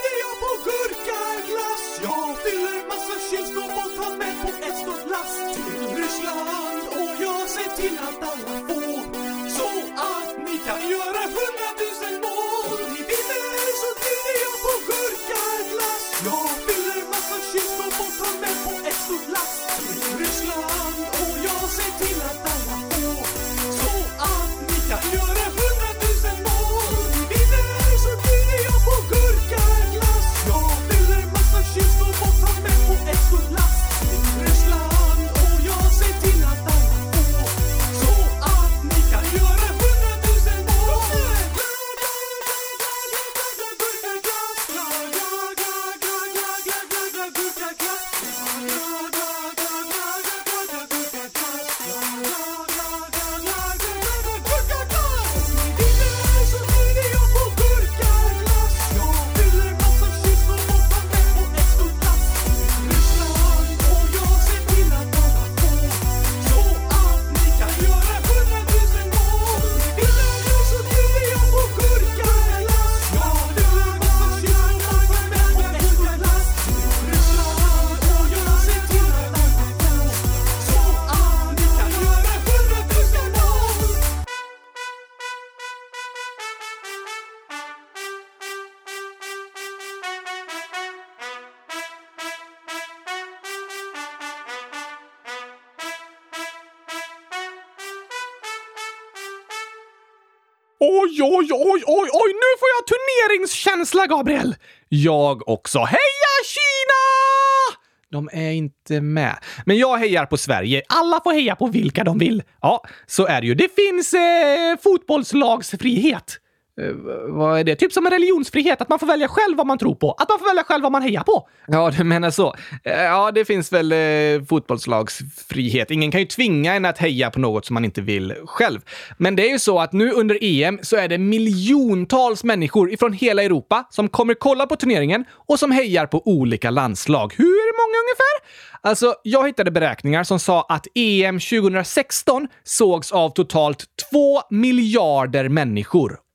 [100.80, 102.30] Oj, oj, oj, oj, oj!
[102.32, 104.54] Nu får jag turneringskänsla, Gabriel!
[104.88, 105.78] Jag också.
[105.78, 107.78] Heja Kina!
[108.10, 109.36] De är inte med.
[109.66, 110.82] Men jag hejar på Sverige.
[110.88, 112.42] Alla får heja på vilka de vill.
[112.62, 113.54] Ja, så är det ju.
[113.54, 116.38] Det finns eh, fotbollslagsfrihet.
[116.80, 116.92] Eh,
[117.28, 117.76] vad är det?
[117.76, 120.12] Typ som en religionsfrihet, att man får välja själv vad man tror på.
[120.12, 121.48] Att man får välja själv vad man hejar på.
[121.66, 122.54] Ja, du menar så.
[122.84, 125.90] Eh, ja, det finns väl eh, fotbollslagsfrihet.
[125.90, 128.80] Ingen kan ju tvinga en att heja på något som man inte vill själv.
[129.16, 133.12] Men det är ju så att nu under EM så är det miljontals människor ifrån
[133.12, 137.34] hela Europa som kommer kolla på turneringen och som hejar på olika landslag.
[137.36, 138.68] Hur många ungefär?
[138.80, 146.27] Alltså, jag hittade beräkningar som sa att EM 2016 sågs av totalt 2 miljarder människor.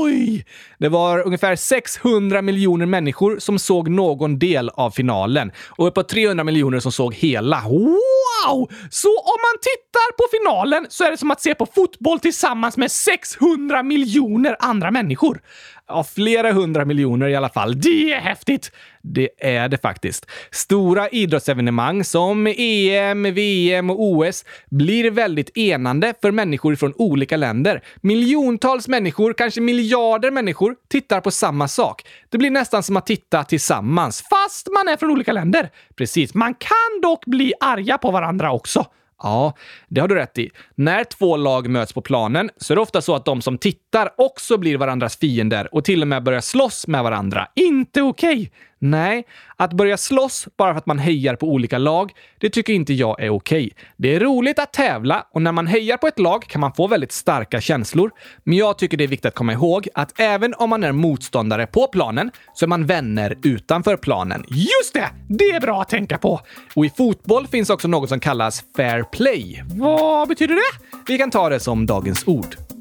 [0.00, 0.44] Oj!
[0.78, 6.44] Det var ungefär 600 miljoner människor som såg någon del av finalen och uppåt 300
[6.44, 7.62] miljoner som såg hela.
[7.68, 8.70] Wow!
[8.90, 12.76] Så om man tittar på finalen så är det som att se på fotboll tillsammans
[12.76, 15.40] med 600 miljoner andra människor.
[15.88, 17.80] Ja, flera hundra miljoner i alla fall.
[17.80, 18.72] Det är häftigt!
[19.02, 20.26] Det är det faktiskt.
[20.50, 27.82] Stora idrottsevenemang som EM, VM och OS blir väldigt enande för människor från olika länder.
[28.00, 32.02] Miljontals människor, kanske miljarder människor, tittar på samma sak.
[32.28, 35.70] Det blir nästan som att titta tillsammans, fast man är från olika länder.
[35.96, 36.34] Precis.
[36.34, 38.86] Man kan dock bli arga på varandra också.
[39.22, 39.54] Ja,
[39.88, 40.50] det har du rätt i.
[40.74, 44.10] När två lag möts på planen så är det ofta så att de som tittar
[44.16, 47.48] också blir varandras fiender och till och med börjar slåss med varandra.
[47.54, 48.32] Inte okej!
[48.32, 48.48] Okay.
[48.84, 49.24] Nej,
[49.56, 53.22] att börja slåss bara för att man hejar på olika lag, det tycker inte jag
[53.22, 53.66] är okej.
[53.66, 53.70] Okay.
[53.96, 56.86] Det är roligt att tävla och när man hejar på ett lag kan man få
[56.86, 58.10] väldigt starka känslor.
[58.44, 61.66] Men jag tycker det är viktigt att komma ihåg att även om man är motståndare
[61.66, 64.44] på planen så är man vänner utanför planen.
[64.48, 65.08] Just det!
[65.28, 66.40] Det är bra att tänka på!
[66.74, 69.64] Och i fotboll finns också något som kallas fair play.
[69.74, 71.02] Vad betyder det?
[71.06, 72.71] Vi kan ta det som dagens ord.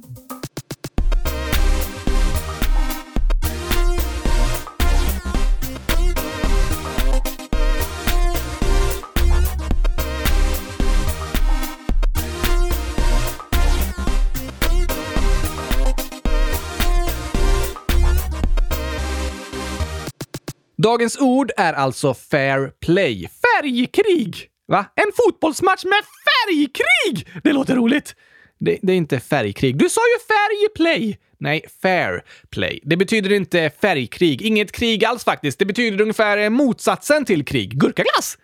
[20.84, 23.30] Dagens ord är alltså fair play.
[23.42, 24.48] Färgkrig!
[24.68, 24.86] Va?
[24.96, 27.42] En fotbollsmatch med färgkrig!
[27.44, 28.16] Det låter roligt.
[28.60, 29.78] Det, det, är inte färgkrig.
[29.78, 31.20] Du sa ju färgplay!
[31.40, 32.80] Nej, fair play.
[32.84, 34.42] Det betyder inte färgkrig.
[34.42, 35.60] Inget krig alls faktiskt.
[35.60, 37.80] Det betyder ungefär motsatsen till krig.
[37.80, 38.38] Gurkaglass!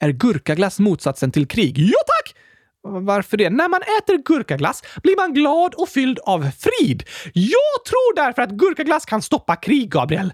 [0.00, 1.78] Är gurkaglass motsatsen till krig?
[1.78, 2.34] Ja, tack!
[2.82, 3.50] Varför det?
[3.50, 7.02] När man äter gurkaglass blir man glad och fylld av frid.
[7.32, 10.32] Jag tror därför att gurkaglass kan stoppa krig, Gabriel.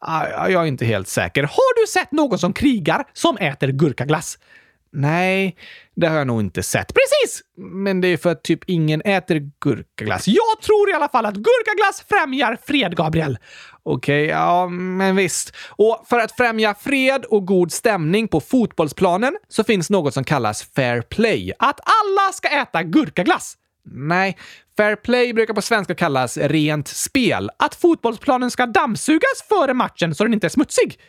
[0.00, 1.42] Ah, jag är inte helt säker.
[1.42, 4.38] Har du sett någon som krigar som äter gurkaglass?
[4.92, 5.56] Nej,
[5.96, 6.86] det har jag nog inte sett.
[6.94, 7.42] Precis!
[7.56, 10.28] Men det är för att typ ingen äter gurkaglass.
[10.28, 13.38] Jag tror i alla fall att gurkaglass främjar fred, Gabriel.
[13.82, 15.56] Okej, okay, ja, men visst.
[15.70, 20.62] Och för att främja fred och god stämning på fotbollsplanen så finns något som kallas
[20.62, 21.52] fair play.
[21.58, 23.56] Att alla ska äta gurkaglass.
[23.84, 24.38] Nej,
[24.76, 27.50] fair play brukar på svenska kallas rent spel.
[27.58, 31.00] Att fotbollsplanen ska dammsugas före matchen så den inte är smutsig.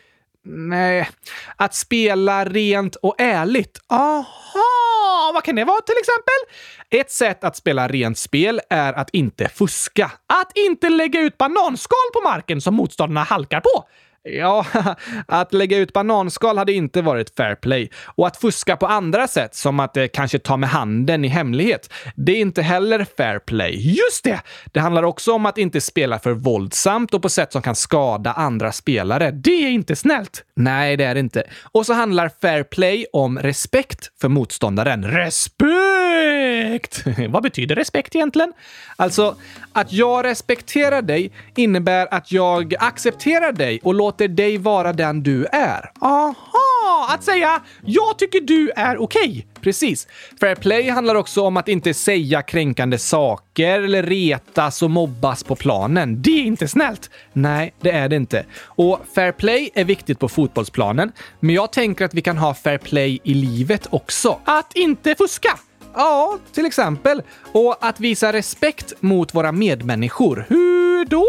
[0.44, 1.10] Nej,
[1.56, 3.80] att spela rent och ärligt.
[3.88, 7.00] Aha, vad kan det vara till exempel?
[7.00, 10.12] Ett sätt att spela rent spel är att inte fuska.
[10.26, 13.88] Att inte lägga ut bananskal på marken som motståndarna halkar på.
[14.22, 14.66] Ja,
[15.26, 17.90] att lägga ut bananskal hade inte varit fair play.
[18.04, 21.92] Och att fuska på andra sätt, som att eh, kanske ta med handen i hemlighet,
[22.14, 23.96] det är inte heller fair play.
[23.96, 24.40] Just det!
[24.72, 28.32] Det handlar också om att inte spela för våldsamt och på sätt som kan skada
[28.32, 29.30] andra spelare.
[29.30, 30.44] Det är inte snällt!
[30.56, 31.44] Nej, det är det inte.
[31.72, 35.04] Och så handlar fair play om respekt för motståndaren.
[35.04, 35.89] Respekt!
[37.28, 38.52] Vad betyder respekt egentligen?
[38.96, 39.36] Alltså,
[39.72, 45.46] att jag respekterar dig innebär att jag accepterar dig och låter dig vara den du
[45.46, 45.90] är.
[46.00, 47.08] Aha!
[47.08, 49.28] Att säga “jag tycker du är okej”.
[49.28, 49.42] Okay.
[49.60, 50.08] Precis.
[50.40, 55.56] Fair play handlar också om att inte säga kränkande saker eller retas och mobbas på
[55.56, 56.22] planen.
[56.22, 57.10] Det är inte snällt!
[57.32, 58.44] Nej, det är det inte.
[58.64, 62.78] Och fair play är viktigt på fotbollsplanen, men jag tänker att vi kan ha fair
[62.78, 64.40] play i livet också.
[64.44, 65.58] Att inte fuska!
[65.94, 67.22] Ja, till exempel.
[67.52, 70.46] Och att visa respekt mot våra medmänniskor.
[70.48, 71.26] Hur då?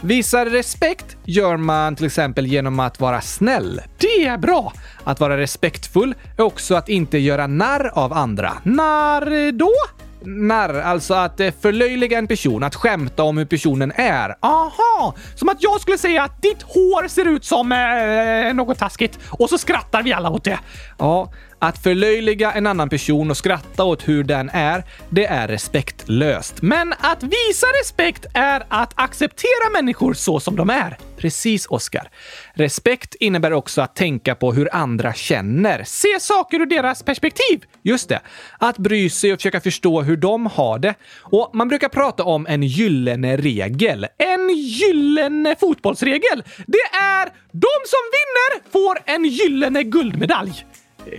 [0.00, 3.80] Visar respekt gör man till exempel genom att vara snäll.
[3.98, 4.72] Det är bra!
[5.04, 8.52] Att vara respektfull är också att inte göra narr av andra.
[8.62, 9.72] När då?
[10.24, 14.34] Narr, alltså att eh, förlöjliga en person, att skämta om hur personen är.
[14.40, 15.14] Aha!
[15.34, 19.48] Som att jag skulle säga att ditt hår ser ut som eh, något taskigt och
[19.48, 20.58] så skrattar vi alla åt det.
[20.98, 26.62] Ja, att förlöjliga en annan person och skratta åt hur den är, det är respektlöst.
[26.62, 30.98] Men att visa respekt är att acceptera människor så som de är.
[31.16, 32.10] Precis, Oscar.
[32.54, 35.84] Respekt innebär också att tänka på hur andra känner.
[35.84, 37.64] Se saker ur deras perspektiv.
[37.82, 38.20] Just det.
[38.58, 40.94] Att bry sig och försöka förstå hur de har det.
[41.20, 44.06] Och man brukar prata om en gyllene regel.
[44.18, 46.42] En gyllene fotbollsregel.
[46.66, 50.64] Det är de som vinner får en gyllene guldmedalj.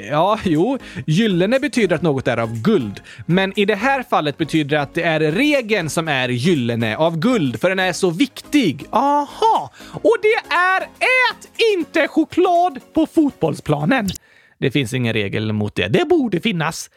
[0.10, 3.02] Ja, jo, gyllene betyder att något är av guld.
[3.26, 7.20] Men i det här fallet betyder det att det är regeln som är gyllene av
[7.20, 8.86] guld, för den är så viktig.
[8.90, 9.72] Aha!
[9.92, 14.10] Och det är ät inte choklad på fotbollsplanen.
[14.60, 15.88] Det finns ingen regel mot det.
[15.88, 16.90] Det borde finnas.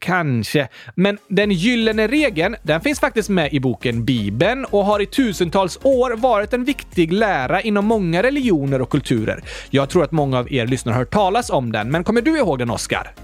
[0.00, 0.68] Kanske.
[0.94, 5.78] Men den gyllene regeln, den finns faktiskt med i boken Bibeln och har i tusentals
[5.82, 9.44] år varit en viktig lära inom många religioner och kulturer.
[9.70, 12.38] Jag tror att många av er lyssnare har hört talas om den, men kommer du
[12.38, 13.14] ihåg den, Oskar?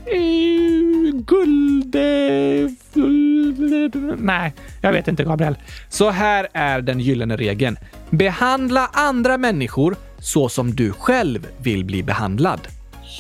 [1.26, 1.96] Guld...
[4.18, 5.56] Nej, jag vet inte, Gabriel.
[5.88, 7.78] Så här är den gyllene regeln.
[8.10, 12.68] Behandla andra människor så som du själv vill bli behandlad.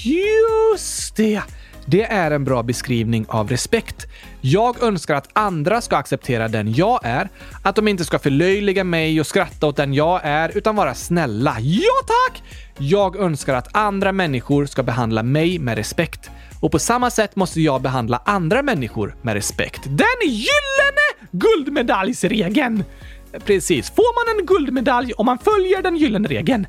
[0.04, 1.42] Just det!
[1.86, 4.06] Det är en bra beskrivning av respekt.
[4.40, 7.28] Jag önskar att andra ska acceptera den jag är,
[7.62, 11.56] att de inte ska förlöjliga mig och skratta åt den jag är, utan vara snälla.
[11.60, 12.42] Ja tack!
[12.78, 16.30] Jag önskar att andra människor ska behandla mig med respekt.
[16.60, 19.80] Och på samma sätt måste jag behandla andra människor med respekt.
[19.84, 22.84] Den gyllene guldmedaljsregeln!
[23.44, 23.90] Precis.
[23.90, 26.66] Får man en guldmedalj om man följer den gyllene regeln?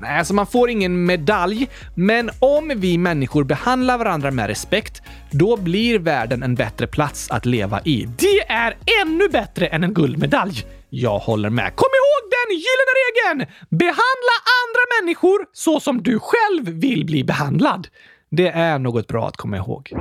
[0.00, 5.56] Nej, alltså man får ingen medalj, men om vi människor behandlar varandra med respekt, då
[5.56, 8.08] blir världen en bättre plats att leva i.
[8.18, 10.64] Det är ännu bättre än en guldmedalj.
[10.90, 11.72] Jag håller med.
[11.76, 13.52] Kom ihåg den gyllene regeln!
[13.70, 17.88] Behandla andra människor så som du själv vill bli behandlad.
[18.30, 19.92] Det är något bra att komma ihåg.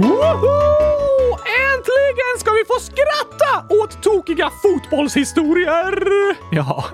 [0.00, 1.36] Woho!
[1.70, 5.94] Äntligen ska vi få skratta åt tokiga fotbollshistorier!
[6.50, 6.84] Ja,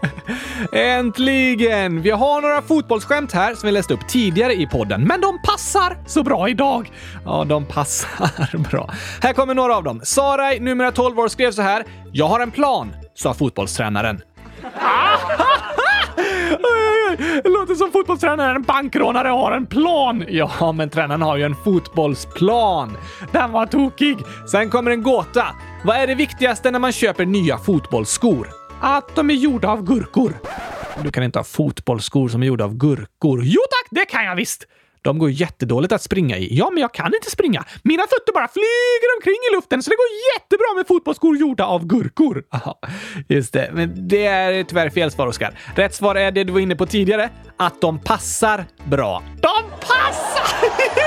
[0.72, 2.02] äntligen!
[2.02, 5.98] Vi har några fotbollsskämt här som vi läste upp tidigare i podden, men de passar
[6.06, 6.92] så bra idag.
[7.24, 8.90] Ja, de passar bra.
[9.22, 10.00] Här kommer några av dem.
[10.04, 11.84] Sarai, numera 12 år, skrev så här.
[12.12, 14.20] Jag har en plan, sa fotbollstränaren.
[17.18, 20.24] Det låter som fotbollstränaren bankrånare har en plan.
[20.28, 22.96] Ja, men tränaren har ju en fotbollsplan.
[23.32, 24.16] Den var tokig.
[24.50, 25.46] Sen kommer en gåta.
[25.84, 28.48] Vad är det viktigaste när man köper nya fotbollsskor?
[28.80, 30.32] Att de är gjorda av gurkor.
[31.02, 33.40] Du kan inte ha fotbollsskor som är gjorda av gurkor.
[33.44, 34.66] Jo tack, det kan jag visst!
[35.06, 36.56] De går jättedåligt att springa i.
[36.56, 37.64] Ja, men jag kan inte springa.
[37.82, 41.86] Mina fötter bara flyger omkring i luften, så det går jättebra med fotbollsskor gjorda av
[41.86, 42.44] gurkor.
[42.50, 42.78] Aha,
[43.28, 43.70] just det.
[43.72, 45.58] Men det är tyvärr fel svar, Oskar.
[45.74, 49.22] Rätt svar är det du var inne på tidigare, att de passar bra.
[49.40, 50.46] De passar!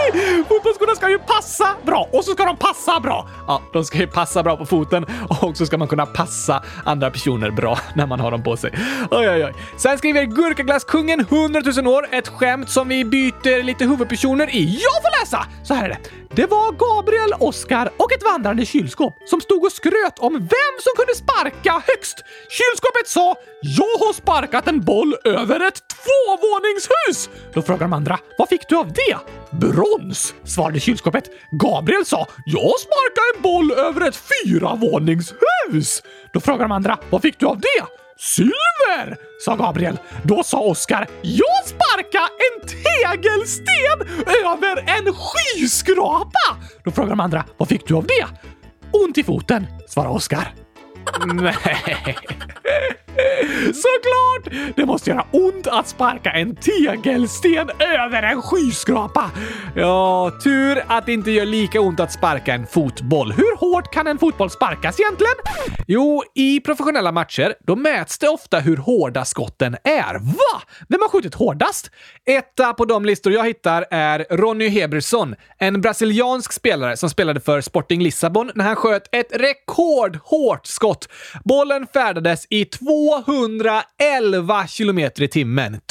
[0.47, 3.29] Fotbollsskorna ska ju passa bra och så ska de passa bra.
[3.47, 5.05] Ja, de ska ju passa bra på foten
[5.41, 8.71] och så ska man kunna passa andra personer bra när man har dem på sig.
[9.12, 9.53] Oj, oj, oj.
[9.77, 14.65] Sen skriver Gurkaglasskungen 100 000 år ett skämt som vi byter lite huvudpersoner i.
[14.65, 15.45] Jag får läsa!
[15.63, 16.28] Så här är det.
[16.35, 20.93] Det var Gabriel, Oskar och ett vandrande kylskåp som stod och skröt om vem som
[20.97, 22.17] kunde sparka högst.
[22.49, 28.49] Kylskåpet sa “Jag har sparkat en boll över ett tvåvåningshus!” Då frågar de andra “Vad
[28.49, 29.17] fick du av det?”
[29.51, 31.23] “Brons!” svarade kylskåpet.
[31.51, 37.39] Gabriel sa “Jag sparkade en boll över ett fyravåningshus!” Då frågar de andra “Vad fick
[37.39, 37.85] du av det?”
[38.17, 38.68] Silver!
[39.39, 39.99] Sa Gabriel.
[40.23, 46.58] Då sa Oskar, jag sparka en tegelsten över en skyskrapa!
[46.84, 48.25] Då frågade de andra, vad fick du av det?
[49.06, 50.54] Ont i foten, svarade Oskar.
[51.34, 51.54] Nej.
[53.73, 54.73] Såklart!
[54.75, 59.32] Det måste göra ont att sparka en tegelsten över en skyskrapa.
[59.75, 63.32] Ja, tur att det inte gör lika ont att sparka en fotboll.
[63.32, 65.36] Hur hårt kan en fotboll sparkas egentligen?
[65.88, 70.13] Jo, i professionella matcher, då mäts det ofta hur hårda skotten är.
[70.13, 70.62] Va?
[70.88, 71.91] Vem har skjutit hårdast?
[72.25, 77.62] Etta på de listor jag hittar är Ronny Heberson, en brasiliansk spelare som spelade för
[77.62, 81.08] Sporting Lissabon när han sköt ett rekordhårt skott.
[81.43, 85.71] Bollen färdades i två 211 kilometer i timmen.
[85.71, 85.81] 211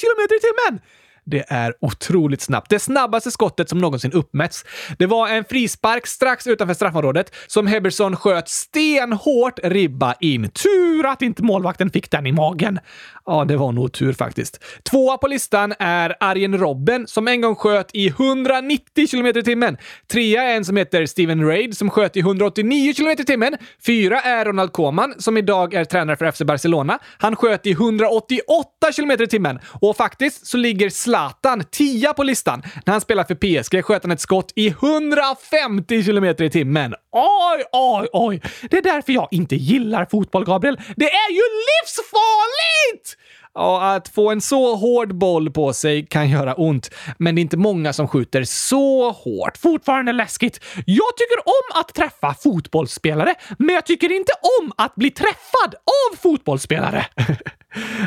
[0.00, 0.80] kilometer i timmen!
[1.24, 2.70] Det är otroligt snabbt.
[2.70, 4.64] Det snabbaste skottet som någonsin uppmätts.
[4.98, 10.50] Det var en frispark strax utanför straffområdet som Heberson sköt stenhårt ribba in.
[10.50, 12.78] Tur att inte målvakten fick den i magen.
[13.26, 14.64] Ja, det var nog tur faktiskt.
[14.90, 19.76] Tvåa på listan är Arjen Robben som en gång sköt i 190 km i timmen.
[20.12, 23.56] Trea är en som heter Steven Raid som sköt i 189 km i timmen.
[23.86, 26.98] Fyra är Ronald Koeman som idag är tränare för FC Barcelona.
[27.18, 29.58] Han sköt i 188 km i timmen.
[29.80, 32.62] Och faktiskt så ligger Zlatan tia på listan.
[32.86, 36.94] När han spelade för PSG sköt han ett skott i 150 km i timmen.
[37.12, 38.42] Oj, oj, oj!
[38.70, 40.80] Det är därför jag inte gillar fotboll, Gabriel.
[40.96, 43.16] Det är ju livsfarligt!
[43.54, 47.42] Ja, att få en så hård boll på sig kan göra ont, men det är
[47.42, 49.58] inte många som skjuter så hårt.
[49.58, 50.60] Fortfarande läskigt.
[50.86, 56.16] Jag tycker om att träffa fotbollsspelare, men jag tycker inte om att bli träffad av
[56.16, 57.06] fotbollsspelare.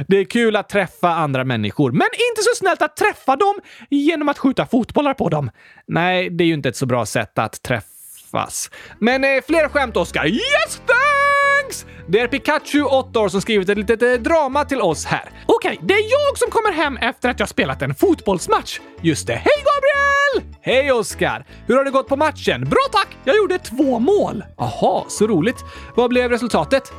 [0.08, 3.56] Det är kul att träffa andra människor, men inte så snällt att träffa dem
[3.90, 5.52] genom att skjuta fotbollar på dem.
[5.88, 8.72] Nej, det är ju inte ett så bra sätt att träffas.
[9.00, 10.28] Men eh, fler skämt, Oskar.
[10.28, 11.86] Yes, thanks!
[12.08, 15.30] Det är Pikachu, 8 år, som skrivit ett litet eh, drama till oss här.
[15.46, 18.80] Okej, det är jag som kommer hem efter att jag spelat en fotbollsmatch.
[19.02, 19.34] Just det.
[19.34, 20.56] Hej Gabriel!
[20.62, 21.46] Hej Oskar!
[21.68, 22.62] Hur har det gått på matchen?
[22.70, 23.18] Bra tack!
[23.24, 24.44] Jag gjorde två mål.
[24.58, 25.58] Aha, så roligt.
[25.96, 26.94] Vad blev resultatet?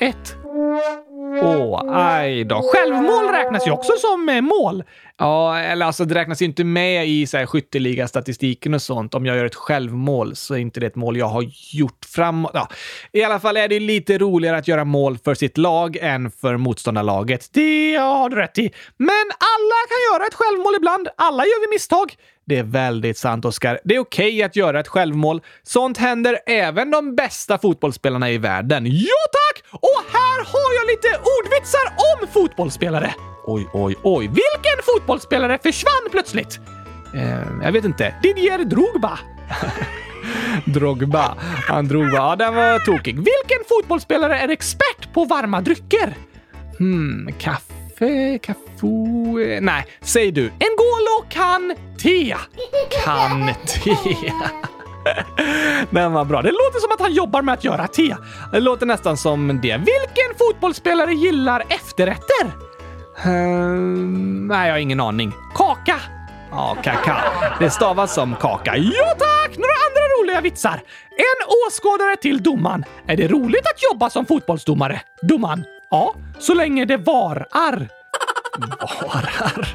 [0.00, 1.05] 1-1.
[1.42, 2.62] Åh, aj då.
[2.62, 4.84] Självmål räknas ju också som eh, mål.
[5.18, 9.14] Ja, eller alltså det räknas ju inte med i så här, skytteliga-statistiken och sånt.
[9.14, 12.50] Om jag gör ett självmål så är inte det ett mål jag har gjort framåt.
[12.54, 12.68] Ja.
[13.12, 16.56] I alla fall är det lite roligare att göra mål för sitt lag än för
[16.56, 17.48] motståndarlaget.
[17.52, 18.72] Det har du rätt i.
[18.96, 21.08] Men alla kan göra ett självmål ibland.
[21.16, 22.16] Alla gör vi misstag.
[22.48, 23.80] Det är väldigt sant, Oskar.
[23.84, 25.42] Det är okej okay att göra ett självmål.
[25.62, 28.86] Sånt händer även de bästa fotbollsspelarna i världen.
[28.86, 29.64] Ja, tack!
[29.72, 33.14] Och här har jag lite ordvitsar om fotbollsspelare.
[33.46, 34.26] Oj, oj, oj.
[34.26, 36.60] Vilken fotbollsspelare försvann plötsligt?
[37.14, 38.14] Eh, jag vet inte.
[38.22, 39.18] Didier Drogba.
[40.64, 41.34] Drogba.
[41.68, 43.14] Han drog Ja, den var tokig.
[43.14, 46.14] Vilken fotbollsspelare är expert på varma drycker?
[46.78, 48.60] Hmm, kaffe, kaffe...
[49.60, 50.48] Nej, säg du.
[50.48, 50.75] N'Golo
[51.36, 52.36] kan te.
[53.04, 53.96] Kan te.
[55.90, 56.42] Men vad bra.
[56.42, 58.16] Det låter som att han jobbar med att göra te.
[58.52, 59.76] Det låter nästan som det.
[59.76, 62.52] Vilken fotbollsspelare gillar efterrätter?
[63.26, 65.32] Um, nej, jag har ingen aning.
[65.54, 66.00] Kaka!
[66.50, 67.16] Ja, kaka.
[67.58, 68.76] Det stavas som kaka.
[68.76, 69.56] Ja tack!
[69.56, 70.82] Några andra roliga vitsar.
[71.10, 72.84] En åskådare till domaren.
[73.06, 75.00] Är det roligt att jobba som fotbollsdomare?
[75.22, 75.64] Domaren.
[75.90, 77.88] Ja, så länge det varar.
[78.60, 79.68] Varar?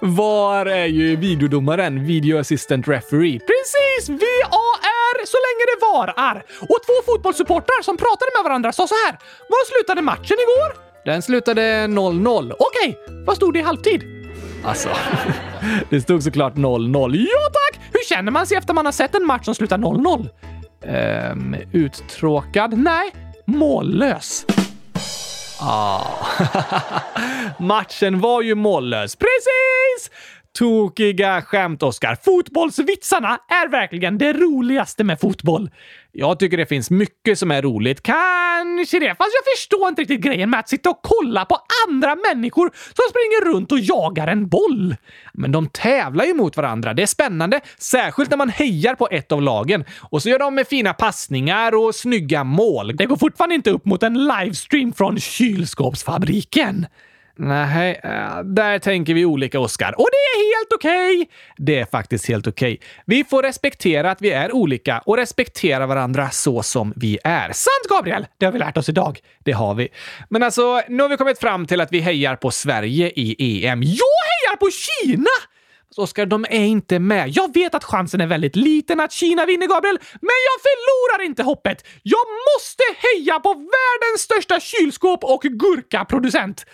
[0.00, 3.38] VAR är ju videodomaren, Video Assistant Referee.
[3.38, 4.08] Precis!
[4.08, 6.44] VAR, så länge det varar.
[6.60, 9.18] Och två fotbollssupportrar som pratade med varandra sa så här.
[9.48, 10.90] Vad slutade matchen igår?
[11.04, 12.52] Den slutade 0-0.
[12.58, 14.02] Okej, vad stod det i halvtid?
[14.64, 14.88] Alltså,
[15.90, 17.16] det stod såklart 0-0.
[17.16, 17.80] Ja tack!
[17.92, 20.28] Hur känner man sig efter man har sett en match som slutar 0-0?
[20.84, 22.78] Ehm, uttråkad?
[22.78, 23.10] Nej,
[23.44, 24.46] mållös.
[25.60, 26.02] Ah.
[27.58, 29.16] Matchen var ju mållös.
[29.16, 30.10] Precis!
[30.58, 32.18] Tokiga skämt, Oskar.
[32.24, 35.70] Fotbollsvitsarna är verkligen det roligaste med fotboll.
[36.12, 38.02] Jag tycker det finns mycket som är roligt.
[38.02, 42.16] Kanske det, fast jag förstår inte riktigt grejen med att sitta och kolla på andra
[42.16, 44.96] människor som springer runt och jagar en boll.
[45.34, 46.94] Men de tävlar ju mot varandra.
[46.94, 49.84] Det är spännande, särskilt när man hejar på ett av lagen.
[50.00, 52.96] Och så gör de med fina passningar och snygga mål.
[52.96, 56.86] Det går fortfarande inte upp mot en livestream från kylskåpsfabriken.
[57.42, 59.94] Nej, eh, där tänker vi olika, Oskar.
[60.00, 61.22] Och det är helt okej!
[61.22, 61.26] Okay.
[61.56, 62.74] Det är faktiskt helt okej.
[62.74, 62.88] Okay.
[63.06, 67.52] Vi får respektera att vi är olika och respektera varandra så som vi är.
[67.52, 68.26] Sant, Gabriel!
[68.38, 69.18] Det har vi lärt oss idag.
[69.38, 69.88] Det har vi.
[70.30, 73.82] Men alltså, nu har vi kommit fram till att vi hejar på Sverige i EM.
[73.82, 75.30] Jag hejar på Kina!
[75.96, 77.28] Oskar, de är inte med.
[77.28, 81.42] Jag vet att chansen är väldigt liten att Kina vinner, Gabriel, men jag förlorar inte
[81.42, 81.86] hoppet.
[82.02, 86.64] Jag måste heja på världens största kylskåp och gurkaproducent.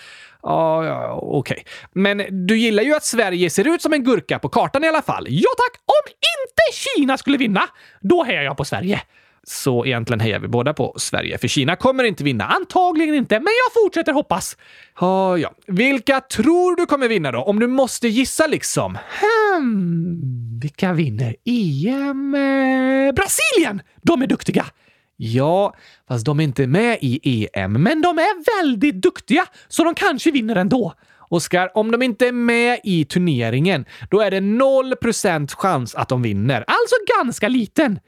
[0.47, 1.55] Ja, ja okej.
[1.55, 1.64] Okay.
[1.92, 5.03] Men du gillar ju att Sverige ser ut som en gurka på kartan i alla
[5.03, 5.26] fall.
[5.28, 5.80] Ja tack!
[5.86, 7.62] Om inte Kina skulle vinna,
[8.01, 9.01] då hejar jag på Sverige.
[9.49, 12.44] Så egentligen hejar vi båda på Sverige, för Kina kommer inte vinna.
[12.44, 14.57] Antagligen inte, men jag fortsätter hoppas.
[15.01, 15.53] Ja, ja.
[15.66, 17.38] Vilka tror du kommer vinna då?
[17.42, 18.99] Om du måste gissa liksom.
[19.20, 22.34] Hmm, vilka vinner EM?
[22.34, 23.82] Eh, Brasilien!
[24.03, 24.66] De är duktiga.
[25.17, 25.75] Ja,
[26.09, 30.31] fast de är inte med i EM, men de är väldigt duktiga, så de kanske
[30.31, 30.95] vinner ändå.
[31.29, 36.23] Oskar, om de inte är med i turneringen, då är det 0% chans att de
[36.23, 36.64] vinner.
[36.67, 37.99] Alltså ganska liten.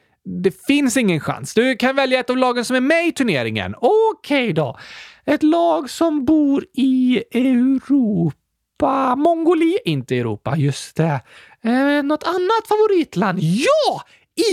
[0.43, 1.55] Det finns ingen chans.
[1.55, 3.75] Du kan välja ett av lagen som är med i turneringen.
[3.79, 4.79] Okej okay då.
[5.27, 9.17] Ett lag som bor i Europa.
[9.17, 9.83] Mongoliet?
[9.85, 11.21] Inte Europa, just det.
[11.65, 13.39] Eh, något annat favoritland?
[13.43, 14.03] Ja!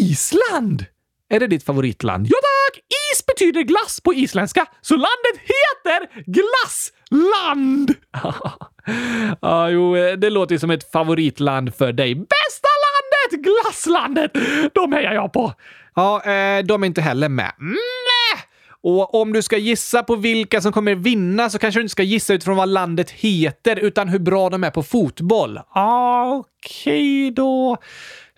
[0.01, 0.86] Island!
[1.30, 2.28] Är det ditt favoritland?
[2.30, 2.82] Ja tack!
[3.13, 7.93] Is betyder glass på isländska, så landet heter Glassland!
[9.41, 12.15] ja, jo, det låter ju som ett favoritland för dig.
[12.15, 13.45] Bästa landet!
[13.45, 14.32] Glasslandet!
[14.73, 15.53] De hejar jag på.
[15.95, 17.51] Ja, eh, de är inte heller med.
[17.59, 18.43] Nej!
[18.84, 22.03] Och om du ska gissa på vilka som kommer vinna så kanske du inte ska
[22.03, 25.59] gissa utifrån vad landet heter, utan hur bra de är på fotboll.
[25.69, 27.78] Ah, Okej okay då.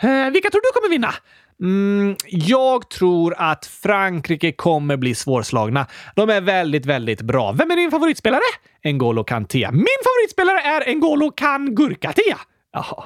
[0.02, 1.14] Eh, vilka tror du kommer vinna?
[1.62, 5.88] Mm, jag tror att Frankrike kommer bli svårslagna.
[6.16, 7.52] De är väldigt, väldigt bra.
[7.52, 8.42] Vem är din favoritspelare?
[8.84, 9.70] N'Golo Kanté.
[9.72, 12.38] Min favoritspelare är N'Golo Kangurkatea.
[12.74, 13.04] Jaha,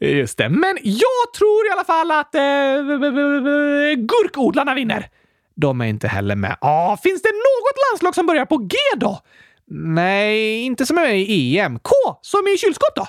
[0.00, 0.48] just det.
[0.48, 2.40] Men jag tror i alla fall att eh,
[3.96, 5.08] gurkodlarna vinner.
[5.56, 6.56] De är inte heller med.
[6.60, 9.20] Ah, finns det något landslag som börjar på G då?
[9.70, 11.78] Nej, inte som är med i EM.
[11.78, 11.90] K,
[12.22, 13.06] som i kylskåp då?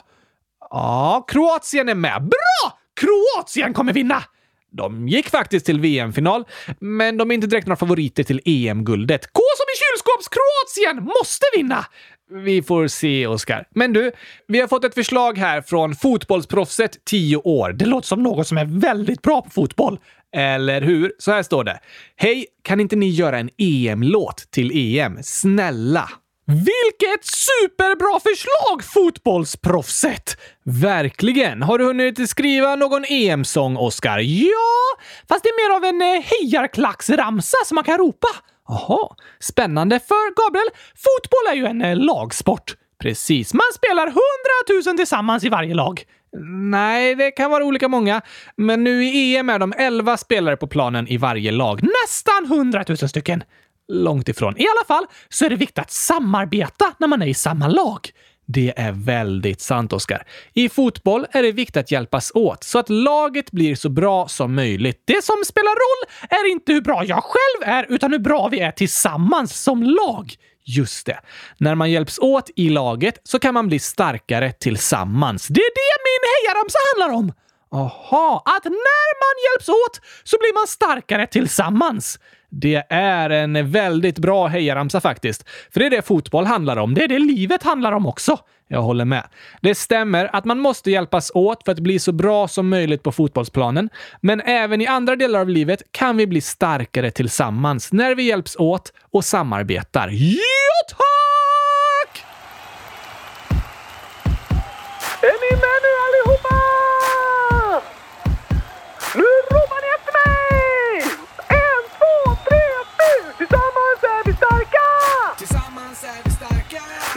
[0.69, 2.21] Ja, Kroatien är med.
[2.23, 2.78] Bra!
[2.99, 4.23] Kroatien kommer vinna!
[4.71, 6.45] De gick faktiskt till VM-final,
[6.79, 9.33] men de är inte direkt några favoriter till EM-guldet.
[9.33, 11.85] K som i kylskåps-Kroatien måste vinna!
[12.31, 13.65] Vi får se, Oskar.
[13.75, 14.11] Men du,
[14.47, 17.73] vi har fått ett förslag här från fotbollsproffset 10 år.
[17.73, 19.99] Det låter som något som är väldigt bra på fotboll.
[20.35, 21.13] Eller hur?
[21.19, 21.79] Så här står det.
[22.15, 25.17] Hej, kan inte ni göra en EM-låt till EM?
[25.23, 26.09] Snälla!
[26.49, 30.37] Vilket superbra förslag, fotbollsproffset!
[30.63, 31.61] Verkligen!
[31.61, 34.19] Har du hunnit skriva någon EM-sång, Oscar?
[34.19, 38.27] Ja, fast det är mer av en eh, hejarklacksramsa som man kan ropa.
[38.67, 39.99] Jaha, spännande.
[39.99, 42.75] För Gabriel, fotboll är ju en eh, lagsport.
[43.01, 46.03] Precis, man spelar hundratusen tillsammans i varje lag.
[46.71, 48.21] Nej, det kan vara olika många.
[48.55, 51.81] Men nu i EM är de 11 spelare på planen i varje lag.
[51.81, 53.43] Nästan hundratusen stycken.
[53.89, 54.57] Långt ifrån.
[54.57, 58.09] I alla fall så är det viktigt att samarbeta när man är i samma lag.
[58.45, 60.23] Det är väldigt sant, Oskar.
[60.53, 64.55] I fotboll är det viktigt att hjälpas åt så att laget blir så bra som
[64.55, 65.03] möjligt.
[65.05, 68.59] Det som spelar roll är inte hur bra jag själv är, utan hur bra vi
[68.59, 70.35] är tillsammans som lag.
[70.65, 71.19] Just det.
[71.57, 75.47] När man hjälps åt i laget så kan man bli starkare tillsammans.
[75.47, 77.33] Det är det min hejaramsa handlar om!
[77.71, 82.19] Aha, att när man hjälps åt så blir man starkare tillsammans.
[82.49, 85.49] Det är en väldigt bra hejaramsa faktiskt.
[85.73, 86.93] För det är det fotboll handlar om.
[86.93, 88.37] Det är det livet handlar om också.
[88.67, 89.23] Jag håller med.
[89.61, 93.11] Det stämmer att man måste hjälpas åt för att bli så bra som möjligt på
[93.11, 93.89] fotbollsplanen.
[94.21, 98.55] Men även i andra delar av livet kan vi bli starkare tillsammans när vi hjälps
[98.55, 100.09] åt och samarbetar.
[100.11, 100.39] Ja,
[100.89, 102.25] tack!
[105.21, 105.61] Är ni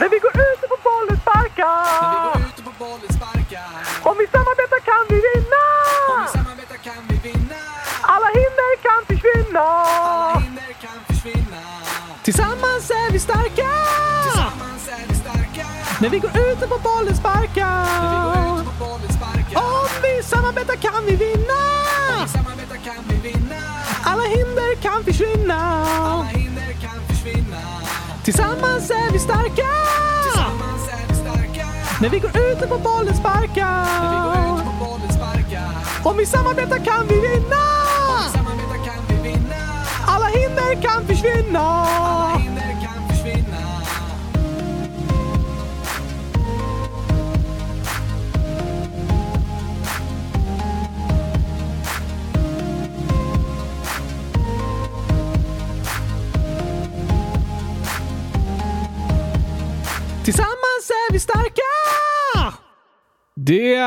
[0.03, 1.69] Men vi går ute på bollen sparka!
[4.09, 5.63] Om vi samarbetar kan vi vinna!
[6.11, 7.61] Om vi samarbetar kan vi vinna!
[8.01, 9.59] Alla hinder kan försvinna!
[9.59, 11.61] Alla hinder kan försvinna!
[12.23, 13.69] Tillsammans är vi starka!
[14.23, 15.67] Tillsammans är vi starka!
[16.01, 16.92] När vi går ut på bollen
[28.33, 29.67] Tillsammans är vi starka.
[32.01, 33.85] När vi går ute på bollen sparka.
[36.03, 37.63] Om vi samarbetar kan vi vinna.
[40.07, 41.85] Alla hinder kan försvinna.
[63.45, 63.77] Det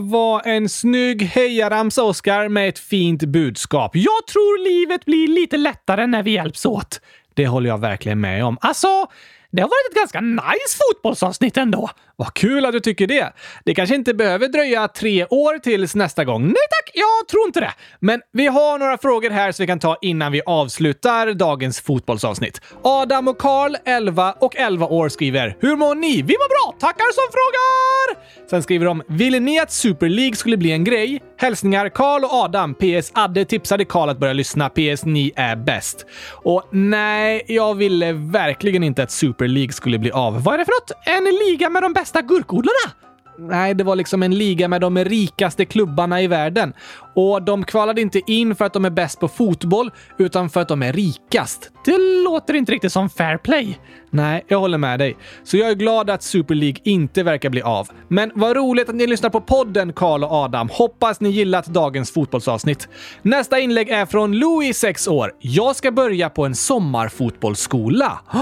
[0.00, 3.90] var en snygg hejaramsa, Oskar, med ett fint budskap.
[3.96, 7.00] Jag tror livet blir lite lättare när vi hjälps åt.
[7.34, 8.58] Det håller jag verkligen med om.
[8.60, 9.06] Alltså,
[9.50, 11.90] det har varit ett ganska nice fotbollsavsnitt ändå.
[12.16, 13.32] Vad kul att du tycker det.
[13.64, 16.42] Det kanske inte behöver dröja tre år tills nästa gång.
[16.42, 17.72] Nej tack, jag tror inte det.
[18.00, 22.60] Men vi har några frågor här som vi kan ta innan vi avslutar dagens fotbollsavsnitt.
[22.82, 26.12] Adam och Karl, 11 och 11 år, skriver “Hur mår ni?
[26.16, 26.78] Vi mår bra!
[26.80, 31.22] Tackar som frågar!” Sen skriver de “Ville ni att Super League skulle bli en grej?
[31.38, 32.74] Hälsningar Karl och Adam.
[32.74, 33.12] PS.
[33.14, 34.68] Adde tipsade Karl att börja lyssna.
[34.68, 35.04] PS.
[35.04, 40.42] Ni är bäst.” Och nej, jag ville verkligen inte att Super League skulle bli av.
[40.42, 40.90] Vad är det för något?
[41.06, 42.92] En liga med de bästa gurkodlarna?
[43.38, 46.72] Nej, det var liksom en liga med de rikaste klubbarna i världen.
[47.14, 50.68] Och de kvalade inte in för att de är bäst på fotboll, utan för att
[50.68, 51.70] de är rikast.
[51.84, 53.78] Det låter inte riktigt som fair play.
[54.10, 55.16] Nej, jag håller med dig.
[55.44, 57.88] Så jag är glad att Super League inte verkar bli av.
[58.08, 60.68] Men vad roligt att ni lyssnar på podden, Karl och Adam.
[60.72, 62.88] Hoppas ni gillat dagens fotbollsavsnitt.
[63.22, 65.32] Nästa inlägg är från Louis, 6 år.
[65.40, 68.20] Jag ska börja på en sommarfotbollsskola.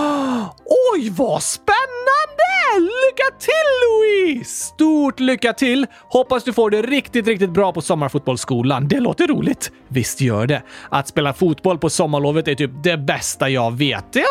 [0.94, 2.42] Oj, vad spännande!
[2.78, 4.48] Lycka till Louis!
[4.48, 5.86] Stort lycka till!
[6.08, 8.61] Hoppas du får det riktigt, riktigt bra på sommarfotbollsskolan.
[8.62, 9.72] Det låter roligt.
[9.88, 10.62] Visst gör det.
[10.88, 14.06] Att spela fotboll på sommarlovet är typ det bästa jag vet.
[14.12, 14.22] Ja,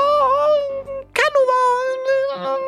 [1.13, 2.61] kan nog vara mm,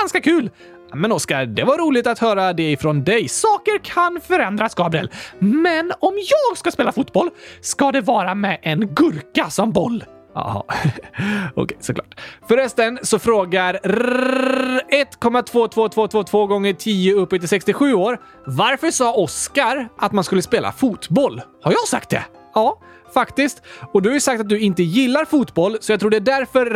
[0.00, 0.50] ganska kul.
[0.94, 3.28] Men Oskar, det var roligt att höra det ifrån dig.
[3.28, 5.10] Saker kan förändras, Gabriel.
[5.38, 10.04] Men om jag ska spela fotboll ska det vara med en gurka som boll.
[10.36, 10.92] Jaha, okej,
[11.56, 12.20] okay, såklart.
[12.48, 18.20] Förresten så frågar 1,22222 gånger 10 upp till 67 år.
[18.46, 21.42] Varför sa Oskar att man skulle spela fotboll?
[21.62, 22.24] Har jag sagt det?
[22.54, 22.80] Ja,
[23.14, 23.62] faktiskt.
[23.92, 26.20] Och du har ju sagt att du inte gillar fotboll, så jag tror det är
[26.20, 26.66] därför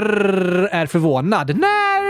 [0.73, 1.57] är förvånad.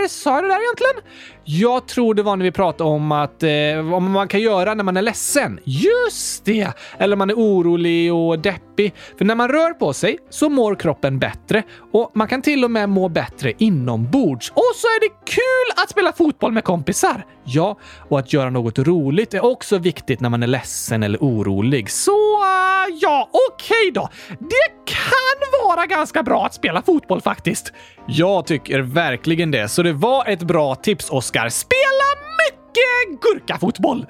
[0.01, 1.13] När sa jag det där egentligen?
[1.45, 4.85] Jag tror det var när vi pratade om att eh, om man kan göra när
[4.85, 5.61] man är ledsen.
[5.65, 6.69] Just det!
[6.99, 8.95] Eller man är orolig och deppig.
[9.19, 12.71] För när man rör på sig så mår kroppen bättre och man kan till och
[12.71, 14.51] med må bättre inombords.
[14.51, 17.25] Och så är det kul att spela fotboll med kompisar!
[17.45, 17.79] Ja,
[18.09, 21.91] och att göra något roligt är också viktigt när man är ledsen eller orolig.
[21.91, 24.09] Så uh, ja, okej okay då.
[24.29, 27.73] Det kan vara ganska bra att spela fotboll faktiskt.
[28.07, 31.49] Jag tycker verkligen det, så det var ett bra tips, Oskar.
[31.49, 32.07] Spela
[32.47, 34.07] mycket gurkafotboll!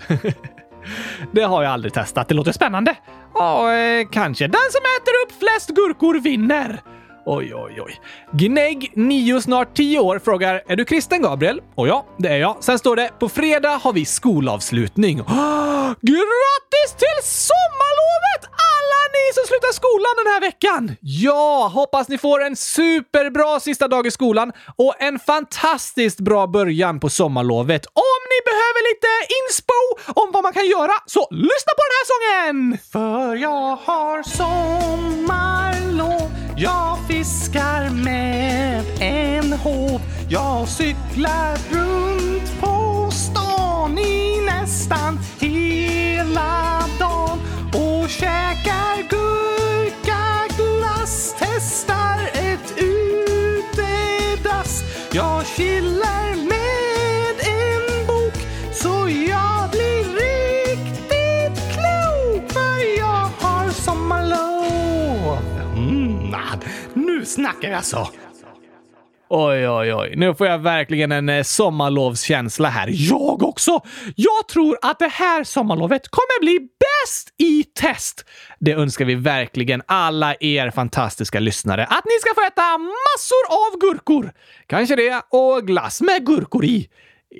[1.32, 2.28] det har jag aldrig testat.
[2.28, 2.94] Det låter spännande.
[3.34, 4.46] Ja, eh, kanske.
[4.46, 6.80] Den som äter upp flest gurkor vinner.
[7.26, 8.00] Oj, oj, oj.
[8.32, 12.56] Gnägg9, snart 10 år, frågar “Är du kristen, Gabriel?” Och ja, det är jag.
[12.60, 15.20] Sen står det “På fredag har vi skolavslutning”.
[15.20, 15.26] Oh,
[16.00, 20.96] grattis till sommarlovet alla ni som slutar skolan den här veckan!
[21.00, 27.00] Ja, hoppas ni får en superbra sista dag i skolan och en fantastiskt bra början
[27.00, 27.86] på sommarlovet.
[27.86, 29.08] Om ni behöver lite
[29.38, 29.80] inspo
[30.20, 32.78] om vad man kan göra, så lyssna på den här sången!
[32.92, 40.00] För jag har sommarlov jag fiskar med en håv.
[40.28, 52.74] Jag cyklar runt på stan i nästan hela dagen och käkar gurka, glass, Testar ett
[52.76, 54.82] utedass.
[55.12, 56.09] Jag chillar
[67.40, 68.08] snackar jag så.
[69.32, 70.14] Oj, oj, oj.
[70.16, 72.88] Nu får jag verkligen en eh, sommarlovskänsla här.
[72.92, 73.80] Jag också!
[74.16, 78.24] Jag tror att det här sommarlovet kommer bli bäst i test.
[78.58, 81.84] Det önskar vi verkligen alla er fantastiska lyssnare.
[81.84, 84.32] Att ni ska få äta massor av gurkor.
[84.66, 86.88] Kanske det, och glass med gurkor i.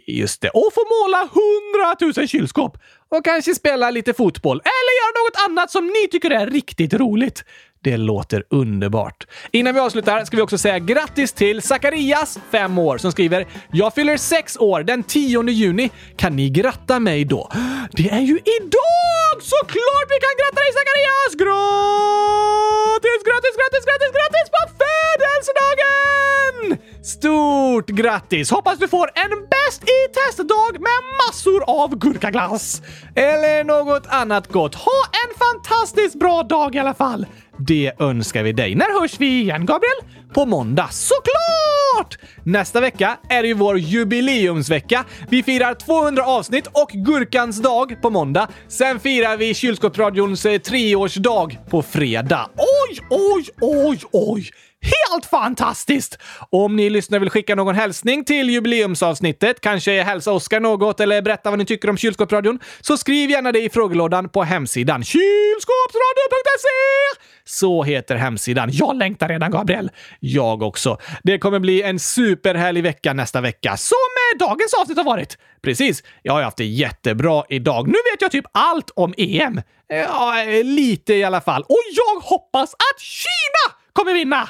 [0.07, 2.79] Just det, och få måla hundratusen kylskåp.
[3.09, 7.45] Och kanske spela lite fotboll eller göra något annat som ni tycker är riktigt roligt.
[7.85, 9.27] Det låter underbart.
[9.53, 13.95] Innan vi avslutar ska vi också säga grattis till Zacharias, 5 år, som skriver “Jag
[13.95, 15.91] fyller 6 år den 10 juni.
[16.17, 17.51] Kan ni gratta mig då?”
[17.93, 19.43] Det är ju idag!
[19.43, 21.35] Såklart vi kan gratta dig Zacharias!
[21.41, 26.79] Grattis, grattis, grattis, grattis, grattis på födelsedagen!
[27.05, 28.51] Stort grattis!
[28.51, 32.83] Hoppas du får en bäst i testdag med massor av gurkaglass!
[33.15, 34.75] Eller något annat gott.
[34.75, 37.27] Ha en fantastiskt bra dag i alla fall!
[37.61, 38.75] Det önskar vi dig.
[38.75, 40.01] När hörs vi igen, Gabriel?
[40.35, 42.19] På måndag, såklart!
[42.45, 45.05] Nästa vecka är det ju vår jubileumsvecka.
[45.29, 48.49] Vi firar 200 avsnitt och Gurkans dag på måndag.
[48.69, 52.49] Sen firar vi Kylskåpsradions eh, treårsdag på fredag.
[52.57, 54.51] Oj, oj, oj, oj!
[54.83, 56.19] Helt fantastiskt!
[56.51, 61.51] Om ni lyssnare vill skicka någon hälsning till jubileumsavsnittet, kanske hälsa Oskar något eller berätta
[61.51, 67.21] vad ni tycker om Kylskåpsradion, så skriv gärna det i frågelådan på hemsidan kylskåpsradion.se!
[67.45, 68.69] Så heter hemsidan.
[68.73, 69.91] Jag längtar redan, Gabriel.
[70.21, 70.99] Jag också.
[71.23, 73.97] Det kommer bli en superhärlig vecka nästa vecka, som
[74.35, 75.39] eh, dagens avsnitt har varit.
[75.63, 76.03] Precis.
[76.23, 77.87] Jag har haft det jättebra idag.
[77.87, 79.61] Nu vet jag typ allt om EM.
[79.89, 81.63] Ja, eh, lite i alla fall.
[81.63, 84.49] Och jag hoppas att Kina kommer vinna!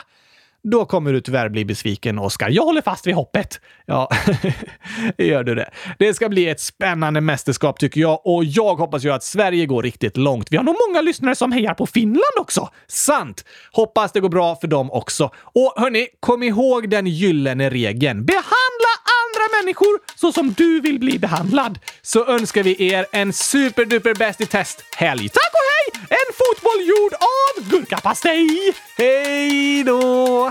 [0.63, 2.51] Då kommer du tyvärr bli besviken, Oskar.
[2.51, 3.61] Jag håller fast vid hoppet.
[3.87, 4.11] Ja,
[5.19, 5.71] gör du det.
[5.99, 9.83] Det ska bli ett spännande mästerskap tycker jag och jag hoppas ju att Sverige går
[9.83, 10.47] riktigt långt.
[10.51, 12.69] Vi har nog många lyssnare som hejar på Finland också.
[12.87, 13.45] Sant!
[13.73, 15.31] Hoppas det går bra för dem också.
[15.35, 18.25] Och hörni, kom ihåg den gyllene regeln.
[18.25, 18.95] Behandla
[19.31, 21.79] andra människor så som du vill bli behandlad.
[22.03, 25.29] Så önskar vi er en superduper bäst i test-helg.
[25.29, 26.07] Tack och hej!
[26.11, 28.75] En fotboll gjord av gurkapastej!
[28.97, 30.51] Hej då!